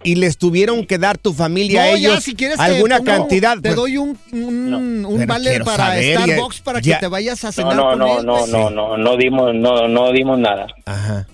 Y 0.02 0.14
les 0.14 0.38
tuvieron 0.38 0.86
que 0.86 0.96
dar 0.98 1.18
tu 1.18 1.32
familia 1.34 1.82
a 1.84 1.86
No, 1.90 1.96
ya, 1.98 2.08
ellos 2.12 2.24
si 2.24 2.34
quieres 2.34 2.56
te 2.56 2.62
alguna 2.64 2.98
pongo- 2.98 3.04
cantidad. 3.18 3.58
Te 3.60 3.74
doy 3.74 3.98
un, 3.98 4.18
un, 4.32 5.24
vale 5.26 5.60
para 5.60 5.88
saber, 5.88 6.18
ya- 6.18 6.24
Starbucks 6.24 6.60
para 6.62 6.80
ya- 6.80 6.94
que 6.94 7.00
te 7.00 7.06
vayas 7.08 7.44
a 7.44 7.48
No, 7.48 7.52
cenar 7.52 7.76
no, 7.76 7.82
con 7.90 7.98
no, 7.98 8.18
él. 8.20 8.26
no, 8.26 8.36
pues. 8.38 8.50
no, 8.50 8.70
no, 8.70 8.96
no 8.96 9.16
dimos, 9.18 9.54
no, 9.54 9.88
no 9.88 10.10
dimos 10.10 10.38
nada. 10.38 10.66
Ajá. 10.86 11.26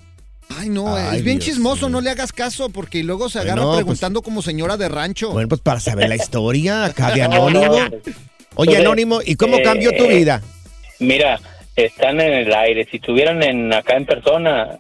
Ay, 0.59 0.69
no, 0.71 0.95
Ay, 0.97 1.19
es 1.19 1.25
bien 1.25 1.39
Dios 1.39 1.51
chismoso, 1.51 1.89
no 1.89 2.01
le 2.01 2.11
hagas 2.11 2.33
caso 2.33 2.69
porque 2.71 3.03
luego 3.05 3.29
se 3.29 3.39
Bueno, 3.39 3.53
agarra 3.53 3.67
pues- 3.69 3.77
preguntando 3.79 4.23
como 4.23 4.43
señora 4.43 4.77
de 4.77 4.89
rancho. 4.89 5.31
Bueno, 5.33 5.49
pues 5.49 5.61
para 5.61 5.81
saber 5.81 6.09
la 6.09 6.17
historia 6.17 6.85
acá 6.87 7.13
de 7.13 7.23
Anónimo. 7.23 7.73
Oye, 7.73 8.73
Entonces, 8.73 8.79
Anónimo, 8.81 9.21
¿y 9.25 9.37
cómo 9.37 9.59
eh, 9.59 9.63
cambió 9.63 9.95
tu 9.97 10.07
vida? 10.09 10.43
Mira, 10.99 11.39
están 11.77 12.21
en 12.21 12.33
el 12.33 12.53
aire. 12.53 12.87
Si 12.91 12.97
estuvieran 12.97 13.43
en 13.43 13.73
acá 13.73 13.97
en 13.97 14.05
persona, 14.07 14.79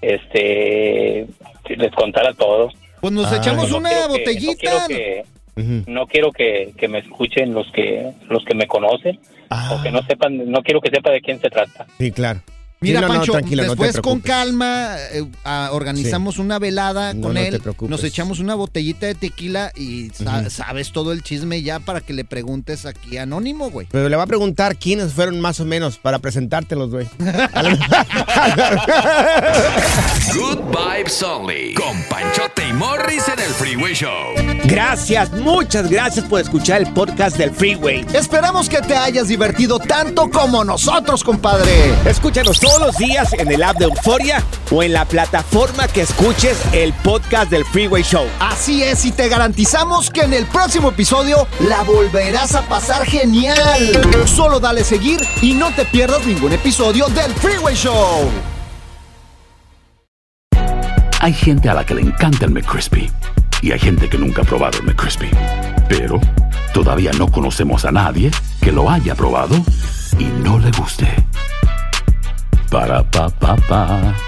este, 0.00 1.26
les 1.68 1.92
contara 1.92 2.32
todo. 2.34 2.70
Pues 3.00 3.12
nos 3.12 3.30
Ay. 3.30 3.38
echamos 3.38 3.70
No 3.70 3.76
una 3.78 3.90
quiero 3.90 4.06
que- 4.06 4.18
botellita. 4.18 4.50
no 4.52 4.86
quiero 4.86 4.88
que, 4.88 5.24
Ujú. 5.60 5.82
no 5.90 6.06
quiero 6.06 6.32
que, 6.32 6.72
que 6.76 6.88
me 6.88 6.98
escuchen 7.00 7.52
los 7.52 7.70
que 7.72 8.10
los 8.28 8.44
que 8.44 8.54
me 8.54 8.66
conocen 8.66 9.18
Ah, 9.50 9.76
o 9.78 9.82
que 9.82 9.90
no 9.90 10.02
sepan, 10.02 10.50
no 10.50 10.62
quiero 10.62 10.80
que 10.80 10.90
sepa 10.90 11.10
de 11.10 11.20
quién 11.20 11.40
se 11.40 11.48
trata. 11.48 11.86
Sí, 11.98 12.10
claro. 12.12 12.40
Mira, 12.80 13.00
Sí, 13.00 13.02
no, 13.02 13.08
no, 13.08 13.14
Pancho, 13.18 13.32
tranquilo, 13.32 13.62
no 13.64 13.76
te 13.76 13.82
después 13.84 14.00
con 14.02 14.20
calma 14.20 14.94
eh, 15.12 15.24
ah, 15.44 15.70
organizamos 15.72 16.38
una 16.38 16.58
velada 16.60 17.12
No, 17.12 17.22
con 17.22 17.34
no 17.34 17.40
te 17.40 17.48
él. 17.48 17.60
preocupes. 17.60 17.90
Nos 17.90 18.04
echamos 18.04 18.38
una 18.38 18.54
botellita 18.54 19.06
de 19.06 19.14
tequila 19.16 19.72
y 19.74 20.10
sa- 20.10 20.48
sabes 20.48 20.92
todo 20.92 21.10
el 21.12 21.22
chisme 21.22 21.62
ya 21.62 21.80
para 21.80 22.00
que 22.00 22.12
le 22.12 22.24
preguntes 22.24 22.86
aquí 22.86 23.16
Anónimo, 23.18 23.70
güey. 23.70 23.88
Pero 23.90 24.08
le 24.08 24.16
va 24.16 24.22
a 24.22 24.26
preguntar 24.28 24.76
quiénes 24.76 25.12
fueron 25.12 25.40
más 25.40 25.58
o 25.60 25.64
menos 25.64 25.98
para 25.98 26.20
presentártelos, 26.20 26.90
güey. 26.90 27.08
Good 30.34 30.58
Vibes 30.70 31.22
Only. 31.22 31.74
Con 31.74 32.00
Panchote 32.08 32.68
y 32.68 32.72
Morris 32.72 33.24
en 33.28 33.38
el 33.40 33.50
Freeway 33.50 33.94
Show. 33.94 34.34
gracias, 34.64 35.32
muchas 35.32 35.90
gracias 35.90 36.24
por 36.26 36.40
escuchar 36.40 36.82
el 36.82 36.92
podcast 36.92 37.36
del 37.36 37.50
Freeway. 37.50 38.04
Esperamos 38.14 38.68
que 38.68 38.80
te 38.82 38.94
hayas 38.96 39.28
divertido 39.28 39.78
tanto 39.78 40.30
como 40.30 40.64
nosotros, 40.64 41.24
compadre. 41.24 41.92
Escúchanos 42.06 42.60
todos 42.68 42.86
los 42.86 42.96
días 42.98 43.32
en 43.32 43.50
el 43.50 43.62
app 43.62 43.78
de 43.78 43.86
Euforia 43.86 44.42
o 44.70 44.82
en 44.82 44.92
la 44.92 45.06
plataforma 45.06 45.88
que 45.88 46.02
escuches 46.02 46.58
el 46.72 46.92
podcast 46.92 47.50
del 47.50 47.64
Freeway 47.64 48.02
Show. 48.02 48.26
Así 48.40 48.82
es, 48.82 49.06
y 49.06 49.12
te 49.12 49.28
garantizamos 49.28 50.10
que 50.10 50.20
en 50.20 50.34
el 50.34 50.44
próximo 50.44 50.90
episodio 50.90 51.46
la 51.60 51.82
volverás 51.82 52.54
a 52.54 52.68
pasar 52.68 53.06
genial. 53.06 53.56
Solo 54.26 54.60
dale 54.60 54.84
seguir 54.84 55.18
y 55.40 55.54
no 55.54 55.70
te 55.74 55.86
pierdas 55.86 56.26
ningún 56.26 56.52
episodio 56.52 57.06
del 57.08 57.32
Freeway 57.36 57.74
Show. 57.74 58.28
Hay 61.20 61.32
gente 61.32 61.70
a 61.70 61.74
la 61.74 61.86
que 61.86 61.94
le 61.94 62.02
encanta 62.02 62.44
el 62.44 62.50
McCrispy 62.50 63.10
y 63.62 63.72
hay 63.72 63.78
gente 63.78 64.10
que 64.10 64.18
nunca 64.18 64.42
ha 64.42 64.44
probado 64.44 64.78
el 64.78 64.84
McCrispy. 64.84 65.30
Pero 65.88 66.20
todavía 66.74 67.12
no 67.12 67.28
conocemos 67.28 67.86
a 67.86 67.92
nadie 67.92 68.30
que 68.60 68.72
lo 68.72 68.90
haya 68.90 69.14
probado 69.14 69.56
y 70.18 70.24
no 70.24 70.58
le 70.58 70.70
guste. 70.72 71.08
Ba-da-ba-ba-ba. 72.70 74.27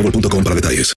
boostmobile.com 0.01 0.43
para 0.43 0.55
detalles. 0.55 0.89